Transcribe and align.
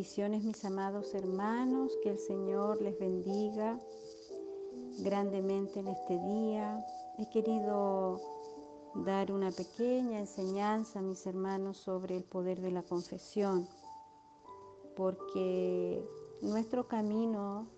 Bendiciones 0.00 0.42
mis 0.44 0.64
amados 0.64 1.14
hermanos, 1.14 1.92
que 2.02 2.08
el 2.08 2.18
Señor 2.18 2.80
les 2.80 2.98
bendiga 2.98 3.78
grandemente 5.00 5.80
en 5.80 5.88
este 5.88 6.18
día. 6.18 6.82
He 7.18 7.28
querido 7.28 8.18
dar 8.94 9.30
una 9.30 9.50
pequeña 9.50 10.20
enseñanza 10.20 11.00
a 11.00 11.02
mis 11.02 11.26
hermanos 11.26 11.76
sobre 11.76 12.16
el 12.16 12.24
poder 12.24 12.62
de 12.62 12.70
la 12.70 12.82
confesión, 12.82 13.68
porque 14.96 16.02
nuestro 16.40 16.88
camino 16.88 17.68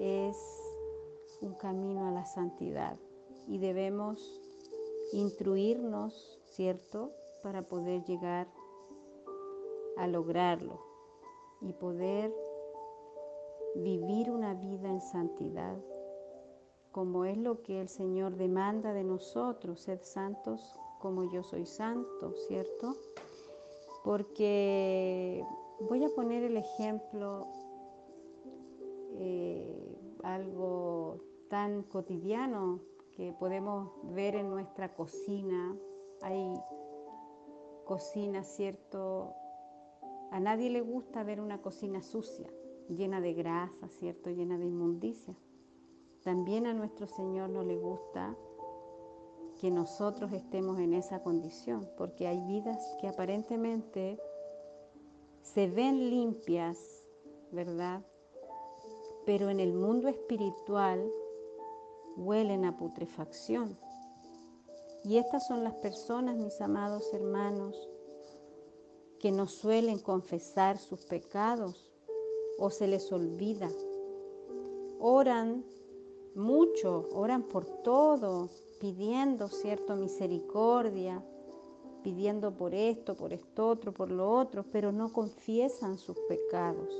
es 0.00 0.36
un 1.42 1.54
camino 1.54 2.08
a 2.08 2.10
la 2.10 2.26
santidad 2.26 2.98
y 3.46 3.58
debemos 3.58 4.18
instruirnos, 5.12 6.40
¿cierto?, 6.56 7.12
para 7.44 7.62
poder 7.62 8.02
llegar 8.02 8.48
a 9.96 10.08
lograrlo 10.08 10.95
y 11.60 11.72
poder 11.72 12.34
vivir 13.76 14.30
una 14.30 14.54
vida 14.54 14.88
en 14.88 15.00
santidad, 15.00 15.76
como 16.92 17.24
es 17.24 17.36
lo 17.36 17.62
que 17.62 17.80
el 17.80 17.88
Señor 17.88 18.36
demanda 18.36 18.92
de 18.92 19.04
nosotros, 19.04 19.80
sed 19.80 20.00
santos 20.02 20.78
como 21.00 21.30
yo 21.30 21.42
soy 21.42 21.66
santo, 21.66 22.32
¿cierto? 22.48 22.96
Porque 24.02 25.44
voy 25.88 26.04
a 26.04 26.08
poner 26.08 26.44
el 26.44 26.56
ejemplo, 26.56 27.46
eh, 29.18 29.98
algo 30.22 31.20
tan 31.48 31.82
cotidiano 31.82 32.80
que 33.12 33.32
podemos 33.38 33.90
ver 34.14 34.34
en 34.34 34.50
nuestra 34.50 34.94
cocina. 34.94 35.76
Hay 36.22 36.54
cocina, 37.84 38.42
¿cierto? 38.42 39.34
A 40.30 40.40
nadie 40.40 40.70
le 40.70 40.80
gusta 40.80 41.22
ver 41.22 41.40
una 41.40 41.62
cocina 41.62 42.02
sucia, 42.02 42.48
llena 42.88 43.20
de 43.20 43.34
grasa, 43.34 43.88
¿cierto? 43.88 44.30
Llena 44.30 44.58
de 44.58 44.66
inmundicia. 44.66 45.34
También 46.22 46.66
a 46.66 46.74
nuestro 46.74 47.06
Señor 47.06 47.50
no 47.50 47.62
le 47.62 47.76
gusta 47.76 48.36
que 49.60 49.70
nosotros 49.70 50.32
estemos 50.32 50.78
en 50.80 50.92
esa 50.92 51.22
condición, 51.22 51.88
porque 51.96 52.26
hay 52.26 52.40
vidas 52.40 52.78
que 53.00 53.08
aparentemente 53.08 54.18
se 55.42 55.68
ven 55.68 56.10
limpias, 56.10 57.04
¿verdad? 57.52 58.04
Pero 59.24 59.48
en 59.48 59.60
el 59.60 59.72
mundo 59.72 60.08
espiritual 60.08 61.08
huelen 62.16 62.64
a 62.64 62.76
putrefacción. 62.76 63.78
Y 65.04 65.18
estas 65.18 65.46
son 65.46 65.62
las 65.62 65.74
personas, 65.74 66.36
mis 66.36 66.60
amados 66.60 67.14
hermanos, 67.14 67.88
que 69.26 69.32
no 69.32 69.48
suelen 69.48 69.98
confesar 69.98 70.78
sus 70.78 71.04
pecados 71.04 71.90
o 72.58 72.70
se 72.70 72.86
les 72.86 73.10
olvida. 73.10 73.68
Oran 75.00 75.64
mucho, 76.36 77.08
oran 77.10 77.42
por 77.42 77.64
todo, 77.82 78.50
pidiendo, 78.78 79.48
¿cierto?, 79.48 79.96
misericordia, 79.96 81.24
pidiendo 82.04 82.54
por 82.54 82.72
esto, 82.72 83.16
por 83.16 83.32
esto 83.32 83.66
otro, 83.66 83.90
por 83.90 84.12
lo 84.12 84.30
otro, 84.30 84.64
pero 84.70 84.92
no 84.92 85.12
confiesan 85.12 85.98
sus 85.98 86.16
pecados. 86.28 86.94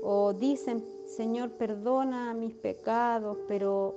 O 0.00 0.32
dicen, 0.32 0.86
Señor, 1.06 1.50
perdona 1.54 2.34
mis 2.34 2.54
pecados, 2.54 3.36
pero 3.48 3.96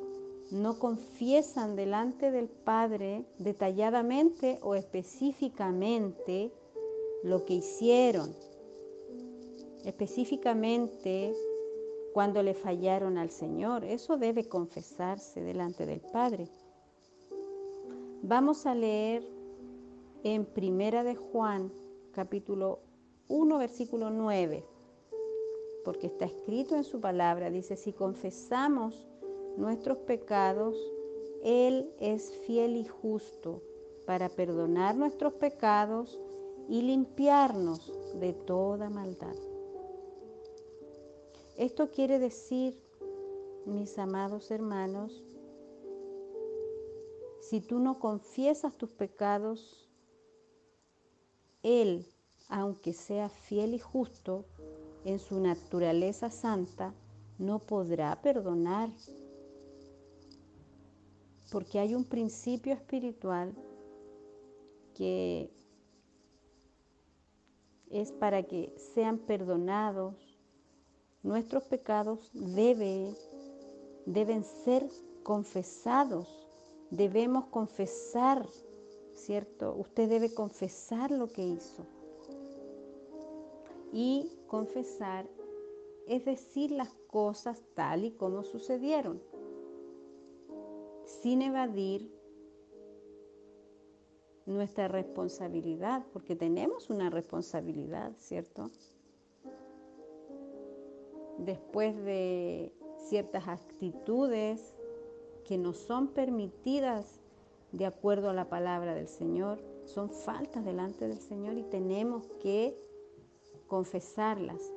no 0.52 0.80
confiesan 0.80 1.76
delante 1.76 2.32
del 2.32 2.48
Padre 2.48 3.26
detalladamente 3.38 4.60
o 4.62 4.76
específicamente 4.76 6.52
lo 7.24 7.44
que 7.46 7.56
hicieron, 7.56 8.34
específicamente 9.84 11.34
cuando 12.14 12.42
le 12.44 12.54
fallaron 12.54 13.18
al 13.18 13.30
Señor. 13.30 13.84
Eso 13.84 14.18
debe 14.18 14.48
confesarse 14.48 15.42
delante 15.42 15.86
del 15.86 16.00
Padre. 16.00 16.48
Vamos 18.22 18.66
a 18.66 18.74
leer 18.74 19.28
en 20.24 20.46
Primera 20.46 21.04
de 21.04 21.16
Juan, 21.16 21.72
capítulo 22.12 22.80
1, 23.28 23.58
versículo 23.58 24.10
9, 24.10 24.66
porque 25.86 26.08
está 26.08 26.26
escrito 26.26 26.76
en 26.76 26.84
su 26.84 27.00
palabra, 27.00 27.50
dice, 27.50 27.76
si 27.76 27.94
confesamos 27.94 29.08
nuestros 29.58 29.98
pecados, 29.98 30.76
Él 31.44 31.92
es 32.00 32.32
fiel 32.46 32.78
y 32.78 32.86
justo 32.86 33.62
para 34.06 34.30
perdonar 34.30 34.96
nuestros 34.96 35.34
pecados 35.34 36.20
y 36.70 36.82
limpiarnos 36.84 37.92
de 38.20 38.34
toda 38.34 38.90
maldad. 38.90 39.36
Esto 41.58 41.90
quiere 41.90 42.20
decir, 42.20 42.80
mis 43.66 43.98
amados 43.98 44.52
hermanos, 44.52 45.24
si 47.42 47.62
tú 47.62 47.80
no 47.80 48.00
confiesas 48.00 48.78
tus 48.78 48.92
pecados, 48.92 49.90
Él, 51.64 52.06
aunque 52.48 52.94
sea 52.94 53.30
fiel 53.30 53.74
y 53.74 53.80
justo 53.80 54.46
en 55.04 55.20
su 55.20 55.40
naturaleza 55.40 56.30
santa, 56.30 56.94
no 57.40 57.60
podrá 57.60 58.22
perdonar 58.22 58.90
porque 61.52 61.80
hay 61.80 61.96
un 61.96 62.04
principio 62.04 62.74
espiritual 62.74 63.54
que 64.94 65.52
es 67.90 68.12
para 68.12 68.44
que 68.44 68.74
sean 68.94 69.18
perdonados 69.20 70.16
nuestros 71.24 71.64
pecados 71.64 72.30
debe, 72.34 73.14
deben 74.06 74.44
ser 74.44 74.88
confesados. 75.24 76.28
Debemos 76.90 77.48
confesar, 77.48 78.48
¿cierto? 79.14 79.76
Usted 79.76 80.10
debe 80.10 80.34
confesar 80.34 81.12
lo 81.12 81.28
que 81.28 81.46
hizo. 81.46 81.86
Y 83.92 84.32
confesar 84.48 85.28
es 86.08 86.24
decir 86.24 86.72
las 86.72 86.94
cosas 87.10 87.62
tal 87.74 88.06
y 88.06 88.12
como 88.12 88.44
sucedieron 88.44 89.22
sin 91.22 91.42
evadir 91.42 92.12
nuestra 94.46 94.88
responsabilidad, 94.88 96.06
porque 96.14 96.36
tenemos 96.36 96.90
una 96.90 97.10
responsabilidad, 97.10 98.14
¿cierto? 98.18 98.72
Después 101.38 101.96
de 102.04 102.74
ciertas 103.10 103.48
actitudes 103.48 104.74
que 105.44 105.58
no 105.58 105.74
son 105.74 106.08
permitidas 106.10 107.22
de 107.72 107.86
acuerdo 107.86 108.30
a 108.30 108.34
la 108.34 108.50
palabra 108.50 108.96
del 108.96 109.08
Señor, 109.08 109.60
son 109.84 110.10
faltas 110.10 110.64
delante 110.66 111.08
del 111.08 111.20
Señor 111.20 111.58
y 111.58 111.64
tenemos 111.64 112.28
que 112.42 112.78
confesarlas. 113.68 114.72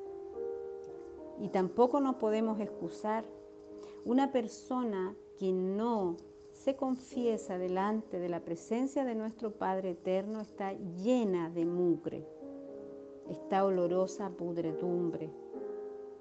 Y 1.39 1.49
tampoco 1.49 1.99
nos 2.01 2.15
podemos 2.15 2.59
excusar. 2.59 3.25
Una 4.03 4.31
persona 4.31 5.15
que 5.37 5.51
no 5.51 6.17
se 6.63 6.75
confiesa 6.75 7.57
delante 7.57 8.19
de 8.19 8.29
la 8.29 8.41
presencia 8.41 9.03
de 9.03 9.15
nuestro 9.15 9.51
Padre 9.51 9.91
Eterno 9.91 10.41
está 10.41 10.73
llena 10.73 11.49
de 11.49 11.65
mugre, 11.65 12.23
está 13.31 13.65
olorosa 13.65 14.29
pudredumbre, 14.29 15.31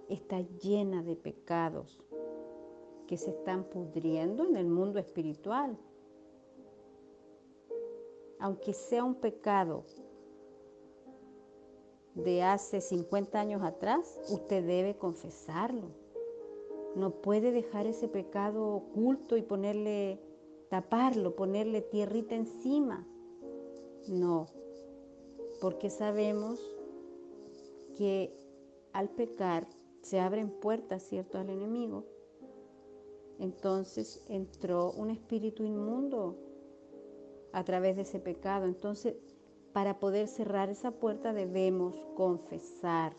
está 0.08 0.40
llena 0.62 1.02
de 1.02 1.14
pecados 1.14 2.00
que 3.06 3.18
se 3.18 3.30
están 3.30 3.64
pudriendo 3.64 4.44
en 4.44 4.56
el 4.56 4.66
mundo 4.66 4.98
espiritual. 4.98 5.76
Aunque 8.38 8.72
sea 8.72 9.04
un 9.04 9.16
pecado 9.16 9.84
de 12.15 12.42
hace 12.42 12.80
50 12.80 13.38
años 13.38 13.62
atrás, 13.62 14.18
usted 14.30 14.66
debe 14.66 14.97
confesarlo 14.97 15.91
no 16.94 17.10
puede 17.10 17.53
dejar 17.53 17.86
ese 17.86 18.09
pecado 18.09 18.66
oculto 18.66 19.36
y 19.36 19.42
ponerle, 19.42 20.20
taparlo, 20.70 21.36
ponerle 21.36 21.82
tierrita 21.82 22.34
encima. 22.34 23.06
No, 24.08 24.46
porque 25.60 25.90
sabemos 25.90 26.58
que 27.98 28.32
al 28.92 29.10
pecar 29.10 29.68
se 30.00 30.18
abren 30.18 30.48
puertas, 30.48 31.02
¿cierto?, 31.02 31.38
al 31.38 31.50
enemigo. 31.50 32.06
Entonces 33.38 34.24
entró 34.28 34.92
un 34.92 35.10
espíritu 35.10 35.64
inmundo 35.64 36.36
a 37.52 37.64
través 37.64 37.96
de 37.96 38.02
ese 38.02 38.20
pecado. 38.20 38.66
Entonces, 38.66 39.16
para 39.72 39.98
poder 39.98 40.28
cerrar 40.28 40.68
esa 40.68 40.92
puerta 40.92 41.32
debemos 41.32 41.94
confesar 42.16 43.14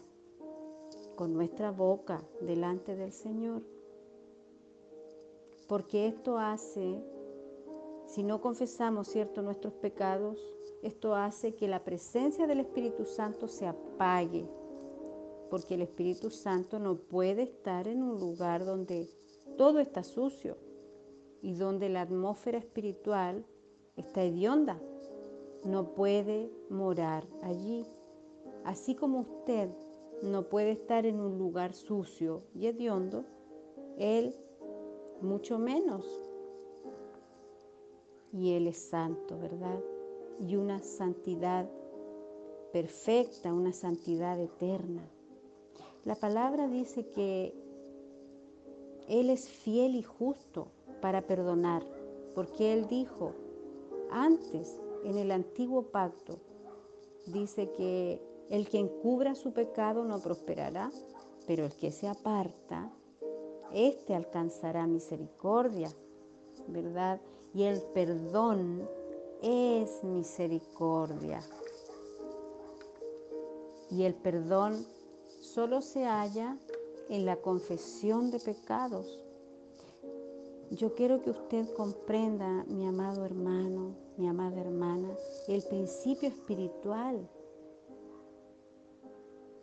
con 1.15 1.33
nuestra 1.33 1.71
boca 1.71 2.24
delante 2.42 2.95
del 2.95 3.12
Señor. 3.12 3.63
Porque 5.68 6.07
esto 6.07 6.38
hace, 6.38 7.01
Si 8.12 8.24
no 8.24 8.42
confesamos, 8.42 9.08
¿cierto?, 9.08 9.42
nuestros 9.42 9.74
pecados, 9.75 10.38
esto 10.84 11.16
hace 11.16 11.56
que 11.56 11.69
la 11.69 11.86
presencia 11.86 12.46
del 12.46 12.60
Espíritu 12.60 13.06
Santo 13.06 13.48
se 13.48 13.66
apague, 13.66 14.46
porque 15.50 15.75
el 15.75 15.81
Espíritu 15.81 16.30
Santo 16.30 16.78
no 16.78 16.98
puede 16.98 17.44
estar 17.44 17.88
en 17.88 18.04
un 18.04 18.19
lugar 18.19 18.66
donde 18.66 19.10
todo 19.58 19.80
está 19.80 20.04
sucio 20.04 20.58
y 21.42 21.54
donde 21.54 21.88
la 21.88 22.02
atmósfera 22.02 22.58
espiritual 22.58 23.46
está 23.96 24.24
hedionda. 24.24 24.78
No 25.63 25.94
puede 25.94 26.52
morar 26.69 27.25
allí. 27.44 27.86
Así 28.66 28.94
como 28.94 29.22
usted 29.22 29.69
no 30.22 30.50
puede 30.50 30.72
estar 30.72 31.06
en 31.06 31.22
un 31.22 31.38
lugar 31.38 31.72
sucio 31.72 32.44
y 32.54 32.68
hediondo, 32.68 33.24
Él 33.98 34.36
mucho 35.22 35.58
menos. 35.60 36.31
Y 38.33 38.54
Él 38.54 38.68
es 38.68 38.78
santo, 38.78 39.38
¿verdad? 39.38 39.80
Y 40.39 40.56
una 40.56 40.80
santidad 40.80 41.69
perfecta, 42.72 43.54
una 43.54 43.74
santidad 43.74 44.39
eterna. 44.39 45.04
La 46.06 46.16
palabra 46.16 46.68
dice 46.68 47.06
que 47.10 47.54
Él 49.07 49.30
es 49.30 49.50
fiel 49.50 49.95
y 49.95 50.04
justo 50.04 50.68
para 51.01 51.22
perdonar, 51.22 51.86
porque 52.33 52.74
Él 52.74 52.88
dijo 52.88 53.33
antes 54.10 54.80
en 55.04 55.18
el 55.18 55.31
antiguo 55.31 55.84
pacto, 55.84 56.39
dice 57.27 57.72
que 57.72 58.22
el 58.50 58.68
que 58.68 58.80
encubra 58.80 59.36
su 59.36 59.54
pecado 59.54 60.04
no 60.04 60.19
prosperará, 60.19 60.92
pero 61.48 61.66
el 61.66 61.74
que 61.75 61.92
se 61.92 62.07
aparta, 62.07 62.92
éste 63.74 64.13
alcanzará 64.13 64.86
misericordia, 64.88 65.89
¿verdad? 66.68 67.22
Y 67.53 67.63
el 67.63 67.81
perdón 67.94 68.88
es 69.42 70.03
misericordia. 70.03 71.42
Y 73.89 74.03
el 74.03 74.13
perdón 74.15 74.86
solo 75.39 75.81
se 75.81 76.06
halla 76.06 76.57
en 77.09 77.25
la 77.25 77.36
confesión 77.38 78.31
de 78.31 78.39
pecados. 78.39 79.19
Yo 80.71 80.94
quiero 80.95 81.21
que 81.21 81.31
usted 81.31 81.74
comprenda, 81.74 82.63
mi 82.69 82.88
amado 82.88 83.25
hermano, 83.25 83.95
mi 84.18 84.30
amada 84.30 84.62
hermana, 84.62 85.09
el 85.48 85.62
principio 85.63 86.30
espiritual 86.30 87.27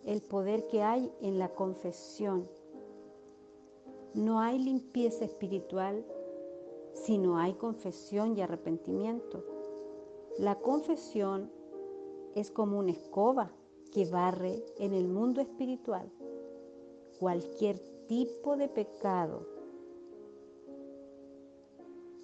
el 0.08 0.22
poder 0.22 0.66
que 0.68 0.82
hay 0.82 1.12
en 1.20 1.38
la 1.38 1.50
confesión. 1.50 2.48
No 4.14 4.40
hay 4.40 4.58
limpieza 4.58 5.26
espiritual 5.26 6.02
si 7.04 7.18
no 7.18 7.38
hay 7.38 7.54
confesión 7.54 8.36
y 8.36 8.42
arrepentimiento. 8.42 9.44
La 10.38 10.56
confesión 10.56 11.50
es 12.34 12.50
como 12.50 12.78
una 12.78 12.92
escoba 12.92 13.50
que 13.92 14.06
barre 14.06 14.64
en 14.78 14.92
el 14.92 15.08
mundo 15.08 15.40
espiritual 15.40 16.10
cualquier 17.18 17.78
tipo 18.06 18.56
de 18.56 18.68
pecado, 18.68 19.46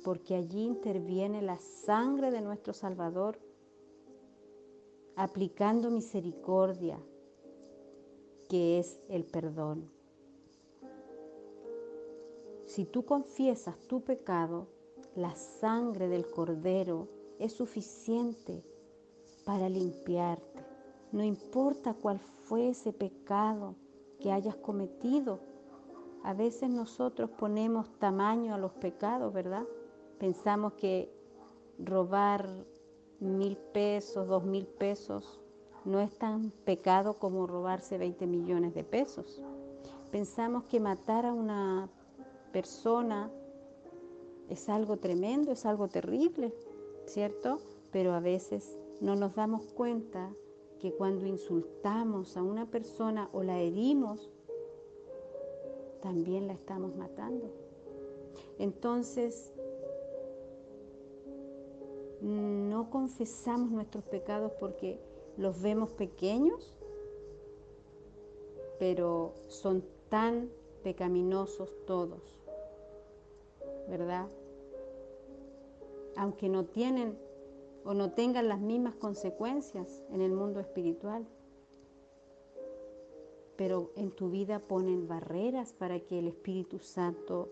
porque 0.05 0.35
allí 0.35 0.63
interviene 0.63 1.43
la 1.43 1.59
sangre 1.59 2.31
de 2.31 2.41
nuestro 2.41 2.73
Salvador, 2.73 3.39
aplicando 5.17 5.91
misericordia, 5.91 6.99
que 8.49 8.79
es 8.79 9.01
el 9.09 9.25
perdón. 9.25 9.94
Si 12.75 12.85
tú 12.85 13.05
confiesas 13.05 13.79
tu 13.87 14.01
pecado, 14.01 14.67
la 15.15 15.37
sangre 15.37 16.09
del 16.09 16.29
cordero 16.29 17.07
es 17.39 17.53
suficiente 17.53 18.65
para 19.45 19.69
limpiarte. 19.69 20.61
No 21.13 21.23
importa 21.23 21.95
cuál 21.95 22.19
fue 22.19 22.71
ese 22.71 22.93
pecado 22.93 23.77
que 24.19 24.33
hayas 24.33 24.57
cometido. 24.57 25.39
A 26.25 26.35
veces 26.35 26.69
nosotros 26.69 27.31
ponemos 27.31 27.89
tamaño 28.01 28.57
a 28.57 28.59
los 28.59 28.73
pecados, 28.73 29.33
¿verdad? 29.33 29.63
Pensamos 30.19 30.73
que 30.73 31.15
robar 31.79 32.49
mil 33.21 33.57
pesos, 33.57 34.27
dos 34.27 34.43
mil 34.43 34.67
pesos, 34.67 35.39
no 35.85 36.01
es 36.01 36.13
tan 36.19 36.51
pecado 36.65 37.21
como 37.21 37.47
robarse 37.47 37.99
20 37.99 38.27
millones 38.27 38.75
de 38.75 38.83
pesos. 38.83 39.41
Pensamos 40.11 40.65
que 40.65 40.81
matar 40.81 41.25
a 41.25 41.33
una 41.33 41.89
persona 42.55 43.33
es 44.49 44.69
algo 44.69 44.97
tremendo, 44.97 45.51
es 45.51 45.67
algo 45.67 45.89
terrible, 45.89 46.55
¿cierto? 47.05 47.59
Pero 47.91 48.13
a 48.15 48.21
veces 48.21 48.79
no 49.01 49.17
nos 49.17 49.35
damos 49.35 49.73
cuenta 49.73 50.33
que 50.79 50.93
cuando 50.93 51.27
insultamos 51.27 52.37
a 52.37 52.45
una 52.45 52.67
persona 52.67 53.29
o 53.33 53.43
la 53.43 53.59
herimos, 53.59 54.31
también 56.01 56.47
la 56.47 56.53
estamos 56.53 56.95
matando. 56.95 57.51
Entonces, 58.61 59.53
no 62.21 62.89
confesamos 62.89 63.73
nuestros 63.73 64.05
pecados 64.05 64.53
porque 64.61 65.01
los 65.37 65.61
vemos 65.61 65.91
pequeños, 65.91 66.73
pero 68.79 69.35
son 69.49 69.85
tan 70.09 70.49
pecaminosos 70.85 71.71
todos, 71.87 72.44
¿verdad? 73.89 74.29
Aunque 76.17 76.49
no 76.49 76.65
tienen 76.65 77.19
o 77.85 77.95
no 77.95 78.13
tengan 78.13 78.49
las 78.49 78.61
mismas 78.61 78.95
consecuencias 78.95 80.03
en 80.11 80.21
el 80.21 80.33
mundo 80.33 80.61
espiritual. 80.61 81.27
Pero 83.57 83.93
en 83.97 84.11
tu 84.11 84.31
vida 84.31 84.59
ponen 84.59 85.07
barreras 85.07 85.73
para 85.73 86.01
que 86.01 86.19
el 86.19 86.29
Espíritu 86.29 86.79
Santo 86.79 87.51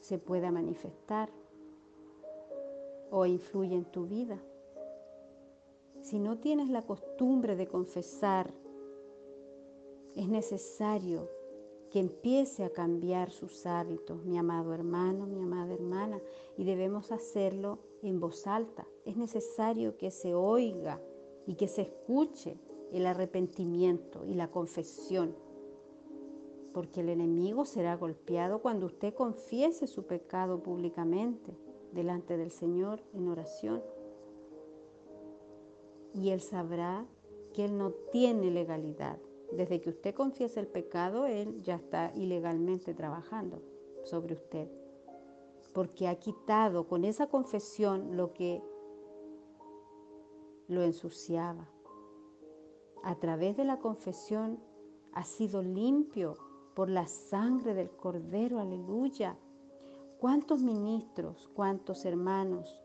se 0.00 0.18
pueda 0.18 0.50
manifestar 0.50 1.30
o 3.10 3.24
influye 3.24 3.74
en 3.74 3.84
tu 3.84 4.06
vida 4.06 4.38
si 6.02 6.18
no 6.18 6.36
tienes 6.38 6.68
la 6.68 6.82
costumbre 6.82 7.56
de 7.56 7.68
confesar, 7.68 8.52
es 10.16 10.28
necesario 10.28 11.30
que 11.92 12.00
empiece 12.00 12.64
a 12.64 12.70
cambiar 12.70 13.30
sus 13.30 13.66
hábitos, 13.66 14.24
mi 14.24 14.38
amado 14.38 14.72
hermano, 14.72 15.26
mi 15.26 15.42
amada 15.42 15.74
hermana, 15.74 16.20
y 16.56 16.64
debemos 16.64 17.12
hacerlo 17.12 17.80
en 18.02 18.18
voz 18.18 18.46
alta. 18.46 18.86
Es 19.04 19.18
necesario 19.18 19.98
que 19.98 20.10
se 20.10 20.34
oiga 20.34 21.02
y 21.46 21.54
que 21.54 21.68
se 21.68 21.82
escuche 21.82 22.56
el 22.92 23.04
arrepentimiento 23.04 24.24
y 24.24 24.32
la 24.34 24.50
confesión, 24.50 25.36
porque 26.72 27.00
el 27.00 27.10
enemigo 27.10 27.66
será 27.66 27.94
golpeado 27.96 28.62
cuando 28.62 28.86
usted 28.86 29.12
confiese 29.12 29.86
su 29.86 30.06
pecado 30.06 30.62
públicamente 30.62 31.54
delante 31.92 32.38
del 32.38 32.52
Señor 32.52 33.02
en 33.12 33.28
oración 33.28 33.82
y 36.14 36.30
Él 36.30 36.40
sabrá 36.40 37.06
que 37.52 37.66
Él 37.66 37.76
no 37.76 37.90
tiene 38.12 38.50
legalidad. 38.50 39.18
Desde 39.52 39.80
que 39.80 39.90
usted 39.90 40.14
confiesa 40.14 40.60
el 40.60 40.66
pecado, 40.66 41.26
Él 41.26 41.62
ya 41.62 41.76
está 41.76 42.12
ilegalmente 42.14 42.94
trabajando 42.94 43.62
sobre 44.04 44.34
usted. 44.34 44.68
Porque 45.74 46.08
ha 46.08 46.18
quitado 46.18 46.88
con 46.88 47.04
esa 47.04 47.26
confesión 47.26 48.16
lo 48.16 48.32
que 48.32 48.62
lo 50.68 50.82
ensuciaba. 50.82 51.68
A 53.02 53.16
través 53.16 53.56
de 53.56 53.64
la 53.64 53.78
confesión 53.78 54.58
ha 55.12 55.24
sido 55.24 55.62
limpio 55.62 56.36
por 56.74 56.88
la 56.88 57.06
sangre 57.06 57.74
del 57.74 57.90
Cordero, 57.90 58.58
aleluya. 58.58 59.36
¿Cuántos 60.18 60.62
ministros, 60.62 61.50
cuántos 61.54 62.04
hermanos 62.06 62.80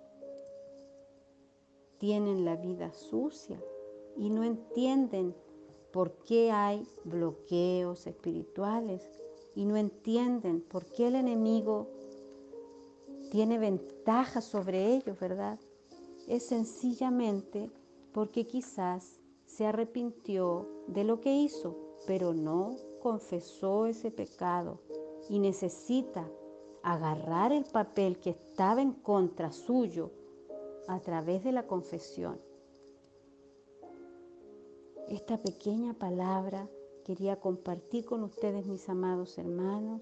tienen 1.97 2.43
la 2.43 2.55
vida 2.55 2.91
sucia 2.93 3.61
y 4.17 4.29
no 4.29 4.43
entienden 4.43 5.35
por 5.91 6.11
qué 6.25 6.51
hay 6.51 6.87
bloqueos 7.03 8.07
espirituales 8.07 9.01
y 9.55 9.65
no 9.65 9.77
entienden 9.77 10.61
por 10.61 10.85
qué 10.85 11.07
el 11.07 11.15
enemigo 11.15 11.87
tiene 13.31 13.57
ventaja 13.57 14.41
sobre 14.41 14.95
ellos, 14.95 15.19
¿verdad? 15.19 15.59
Es 16.27 16.47
sencillamente 16.47 17.69
porque 18.13 18.47
quizás 18.47 19.19
se 19.45 19.65
arrepintió 19.65 20.67
de 20.87 21.03
lo 21.03 21.21
que 21.21 21.33
hizo, 21.33 21.75
pero 22.05 22.33
no 22.33 22.75
confesó 23.01 23.85
ese 23.85 24.11
pecado 24.11 24.79
y 25.29 25.39
necesita 25.39 26.29
agarrar 26.83 27.51
el 27.51 27.65
papel 27.65 28.19
que 28.19 28.31
estaba 28.31 28.81
en 28.81 28.93
contra 28.93 29.51
suyo 29.51 30.11
a 30.87 30.99
través 30.99 31.43
de 31.43 31.51
la 31.51 31.67
confesión. 31.67 32.39
Esta 35.09 35.37
pequeña 35.41 35.93
palabra 35.93 36.69
quería 37.05 37.39
compartir 37.39 38.03
con 38.03 38.23
ustedes, 38.23 38.65
mis 38.65 38.89
amados 38.89 39.37
hermanos. 39.37 40.01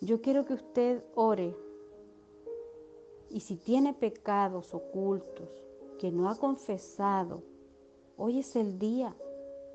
Yo 0.00 0.20
quiero 0.20 0.44
que 0.44 0.54
usted 0.54 1.02
ore 1.16 1.56
Y 3.30 3.40
si 3.40 3.56
tiene 3.56 3.94
pecados 3.94 4.74
ocultos 4.74 5.48
que 5.98 6.12
no 6.12 6.30
ha 6.30 6.36
confesado, 6.36 7.42
hoy 8.16 8.38
es 8.38 8.54
el 8.54 8.78
día. 8.78 9.16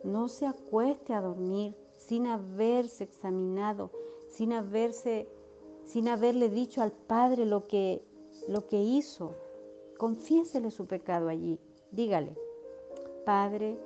No 0.06 0.30
se 0.30 0.46
acueste 0.46 1.14
a 1.14 1.20
dormir 1.20 1.76
sin 1.98 2.26
haberse 2.26 3.04
examinado, 3.04 3.92
sin 4.30 4.54
haberle 4.54 6.50
dicho 6.50 6.82
al 6.82 6.94
Padre 6.94 7.46
lo 7.46 7.68
que 7.68 8.02
lo 8.48 8.66
que 8.66 8.82
hizo. 8.82 9.36
Confiésele 9.98 10.72
su 10.72 10.88
pecado 10.88 11.28
allí. 11.28 11.60
Dígale, 11.92 12.34
Padre, 13.26 13.78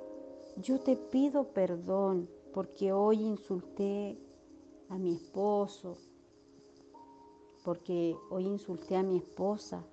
yo 0.56 0.80
te 0.80 0.96
pido 0.96 1.52
perdón 1.52 2.28
porque 2.54 2.92
hoy 2.92 3.18
insulté 3.22 4.18
a 4.88 4.96
mi 4.96 5.14
esposo, 5.14 5.98
porque 7.62 8.16
hoy 8.30 8.46
insulté 8.46 8.96
a 8.96 9.02
mi 9.02 9.18
esposa. 9.18 9.84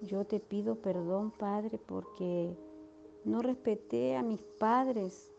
Yo 0.00 0.24
te 0.24 0.40
pido 0.40 0.74
perdón, 0.74 1.30
Padre, 1.30 1.78
porque 1.78 2.56
no 3.24 3.40
respeté 3.40 4.16
a 4.16 4.22
mis 4.24 4.42
padres, 4.58 5.30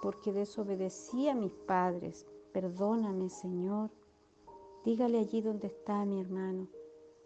porque 0.00 0.32
desobedecí 0.32 1.28
a 1.28 1.34
mis 1.34 1.52
padres. 1.52 2.26
Perdóname, 2.52 3.28
Señor. 3.28 3.90
Dígale 4.86 5.18
allí 5.18 5.42
donde 5.42 5.66
está 5.66 6.06
mi 6.06 6.20
hermano. 6.20 6.66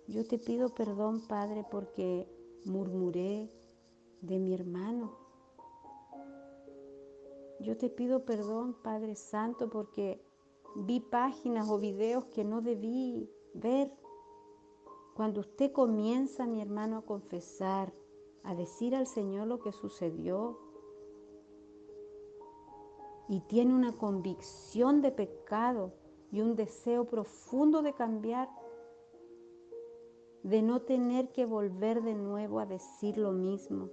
Yo 0.09 0.27
te 0.27 0.39
pido 0.39 0.75
perdón, 0.75 1.21
Padre, 1.29 1.65
porque 1.71 2.29
murmuré 2.65 3.49
de 4.21 4.39
mi 4.39 4.55
hermano. 4.55 5.17
Yo 7.61 7.77
te 7.77 7.89
pido 7.89 8.25
perdón, 8.25 8.75
Padre 8.83 9.17
Santo, 9.17 9.71
porque 9.71 10.23
vi 10.77 11.01
páginas 11.01 11.69
o 11.71 11.79
videos 11.79 12.27
que 12.27 12.45
no 12.45 12.61
debí 12.61 13.31
ver. 13.55 13.93
Cuando 15.15 15.41
usted 15.41 15.73
comienza, 15.73 16.47
mi 16.47 16.61
hermano, 16.61 16.99
a 16.99 17.03
confesar, 17.03 17.93
a 18.43 18.55
decir 18.55 18.95
al 18.95 19.07
Señor 19.07 19.47
lo 19.47 19.61
que 19.61 19.73
sucedió, 19.73 20.59
y 23.29 23.41
tiene 23.41 23.75
una 23.75 23.97
convicción 23.97 25.03
de 25.03 25.11
pecado 25.11 25.93
y 26.31 26.41
un 26.41 26.55
deseo 26.55 27.07
profundo 27.07 27.83
de 27.83 27.93
cambiar, 27.93 28.49
de 30.43 30.63
no 30.63 30.83
tener 30.83 31.33
que 31.33 31.45
volver 31.45 32.03
de 32.03 32.15
nuevo 32.15 32.61
a 32.61 32.67
decir 32.67 33.19
lo 33.19 33.33
mismo. 33.33 33.91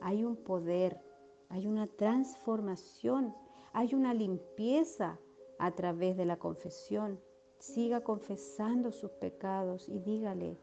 Hay 0.00 0.24
un 0.24 0.36
poder, 0.36 1.00
hay 1.48 1.66
una 1.66 1.86
transformación, 1.86 3.34
hay 3.72 3.94
una 3.94 4.14
limpieza 4.14 5.18
a 5.58 5.74
través 5.74 6.16
de 6.16 6.24
la 6.24 6.38
confesión. 6.38 7.20
Siga 7.58 8.02
confesando 8.02 8.92
sus 8.92 9.10
pecados 9.12 9.88
y 9.88 9.98
dígale, 9.98 10.58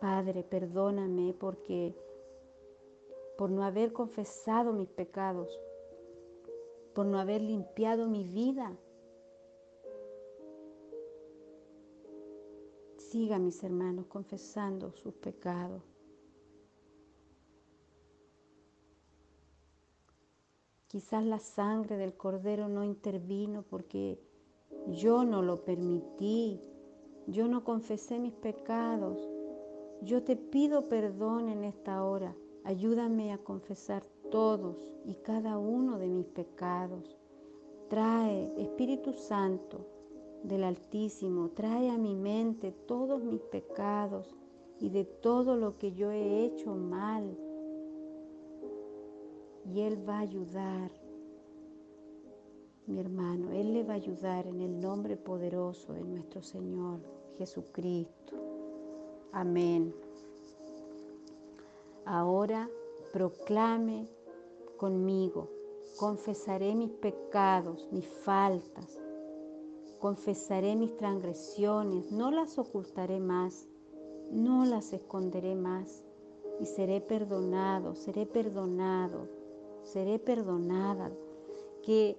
Padre, 0.00 0.42
perdóname 0.44 1.34
porque 1.38 1.96
por 3.36 3.50
no 3.50 3.64
haber 3.64 3.92
confesado 3.92 4.72
mis 4.72 4.88
pecados, 4.88 5.58
por 6.94 7.06
no 7.06 7.18
haber 7.18 7.40
limpiado 7.40 8.06
mi 8.06 8.24
vida 8.24 8.76
Siga, 13.10 13.38
mis 13.38 13.64
hermanos, 13.64 14.04
confesando 14.06 14.92
sus 14.92 15.14
pecados. 15.14 15.82
Quizás 20.88 21.22
la 21.22 21.38
sangre 21.38 21.98
del 21.98 22.14
cordero 22.14 22.66
no 22.68 22.82
intervino 22.82 23.62
porque 23.62 24.18
yo 24.86 25.22
no 25.22 25.42
lo 25.42 25.62
permití. 25.62 26.60
Yo 27.26 27.46
no 27.46 27.62
confesé 27.62 28.18
mis 28.18 28.32
pecados. 28.32 29.28
Yo 30.00 30.22
te 30.22 30.34
pido 30.34 30.88
perdón 30.88 31.50
en 31.50 31.64
esta 31.64 32.02
hora. 32.04 32.34
Ayúdame 32.64 33.34
a 33.34 33.38
confesar 33.38 34.02
todos 34.30 34.76
y 35.04 35.14
cada 35.16 35.58
uno 35.58 35.98
de 35.98 36.08
mis 36.08 36.26
pecados. 36.26 37.18
Trae, 37.90 38.50
Espíritu 38.56 39.12
Santo, 39.12 39.86
del 40.42 40.64
Altísimo, 40.64 41.50
trae 41.50 41.90
a 41.90 41.98
mi 41.98 42.14
mente 42.14 42.72
todos 42.72 43.22
mis 43.24 43.42
pecados 43.42 44.34
y 44.80 44.88
de 44.88 45.04
todo 45.04 45.56
lo 45.56 45.76
que 45.76 45.92
yo 45.92 46.10
he 46.12 46.44
hecho 46.44 46.74
mal. 46.74 47.36
Y 49.72 49.80
Él 49.80 50.08
va 50.08 50.18
a 50.18 50.20
ayudar, 50.20 50.90
mi 52.86 52.98
hermano, 52.98 53.52
Él 53.52 53.74
le 53.74 53.84
va 53.84 53.94
a 53.94 53.96
ayudar 53.96 54.46
en 54.46 54.60
el 54.60 54.80
nombre 54.80 55.16
poderoso 55.16 55.92
de 55.92 56.02
nuestro 56.02 56.42
Señor 56.42 57.00
Jesucristo. 57.36 58.36
Amén. 59.32 59.94
Ahora 62.06 62.68
proclame 63.12 64.08
conmigo, 64.78 65.48
confesaré 65.98 66.74
mis 66.74 66.90
pecados, 66.90 67.88
mis 67.92 68.06
faltas 68.06 68.98
confesaré 69.98 70.76
mis 70.76 70.96
transgresiones, 70.96 72.10
no 72.12 72.30
las 72.30 72.58
ocultaré 72.58 73.18
más, 73.18 73.66
no 74.30 74.64
las 74.64 74.92
esconderé 74.92 75.54
más, 75.54 76.02
y 76.60 76.66
seré 76.66 77.00
perdonado, 77.00 77.94
seré 77.94 78.26
perdonado, 78.26 79.28
seré 79.92 80.18
perdonada. 80.18 81.10
Que 81.82 82.18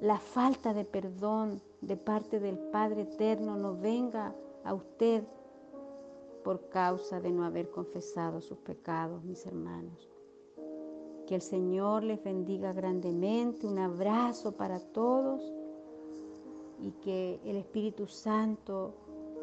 la 0.00 0.18
falta 0.18 0.74
de 0.74 0.84
perdón 0.84 1.62
de 1.80 1.96
parte 1.96 2.40
del 2.40 2.58
Padre 2.58 3.02
Eterno 3.02 3.56
no 3.56 3.76
venga 3.76 4.34
a 4.64 4.74
usted 4.74 5.24
por 6.44 6.68
causa 6.68 7.20
de 7.20 7.30
no 7.30 7.44
haber 7.44 7.70
confesado 7.70 8.40
sus 8.40 8.58
pecados, 8.58 9.24
mis 9.24 9.46
hermanos. 9.46 10.08
Que 11.26 11.36
el 11.36 11.42
Señor 11.42 12.04
les 12.04 12.22
bendiga 12.22 12.72
grandemente. 12.72 13.66
Un 13.66 13.78
abrazo 13.78 14.52
para 14.52 14.78
todos 14.78 15.42
y 16.80 16.90
que 17.02 17.40
el 17.44 17.56
Espíritu 17.56 18.06
Santo 18.06 18.94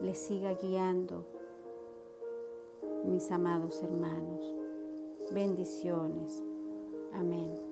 les 0.01 0.17
siga 0.17 0.53
guiando, 0.53 1.25
mis 3.05 3.29
amados 3.31 3.81
hermanos. 3.83 4.53
Bendiciones. 5.31 6.52
Amén. 7.13 7.63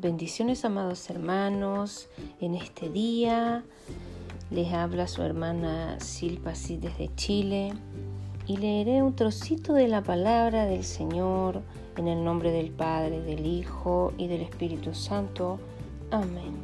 Bendiciones, 0.00 0.64
amados 0.64 1.10
hermanos, 1.10 2.08
en 2.40 2.54
este 2.54 2.88
día. 2.88 3.64
Les 4.50 4.72
habla 4.72 5.06
su 5.06 5.22
hermana 5.22 6.00
Silpa 6.00 6.52
desde 6.52 7.14
Chile 7.14 7.74
y 8.46 8.56
leeré 8.56 9.02
un 9.02 9.14
trocito 9.14 9.74
de 9.74 9.88
la 9.88 10.02
palabra 10.02 10.64
del 10.64 10.84
Señor 10.84 11.62
en 11.98 12.08
el 12.08 12.24
nombre 12.24 12.50
del 12.52 12.70
Padre, 12.70 13.20
del 13.22 13.46
Hijo 13.46 14.12
y 14.16 14.28
del 14.28 14.42
Espíritu 14.42 14.94
Santo. 14.94 15.58
Amén. 16.10 16.56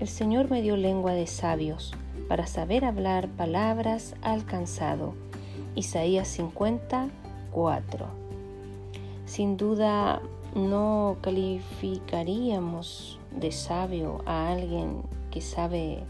El 0.00 0.08
Señor 0.08 0.50
me 0.50 0.62
dio 0.62 0.76
lengua 0.76 1.12
de 1.12 1.26
sabios 1.26 1.94
para 2.28 2.46
saber 2.46 2.84
hablar 2.84 3.28
palabras 3.28 4.14
alcanzado. 4.22 5.14
Isaías 5.74 6.28
54. 6.28 8.06
Sin 9.24 9.56
duda 9.56 10.20
no 10.54 11.16
calificaríamos 11.20 13.18
de 13.30 13.52
sabio 13.52 14.22
a 14.26 14.50
alguien 14.50 15.02
que 15.30 15.40
sabe 15.40 16.04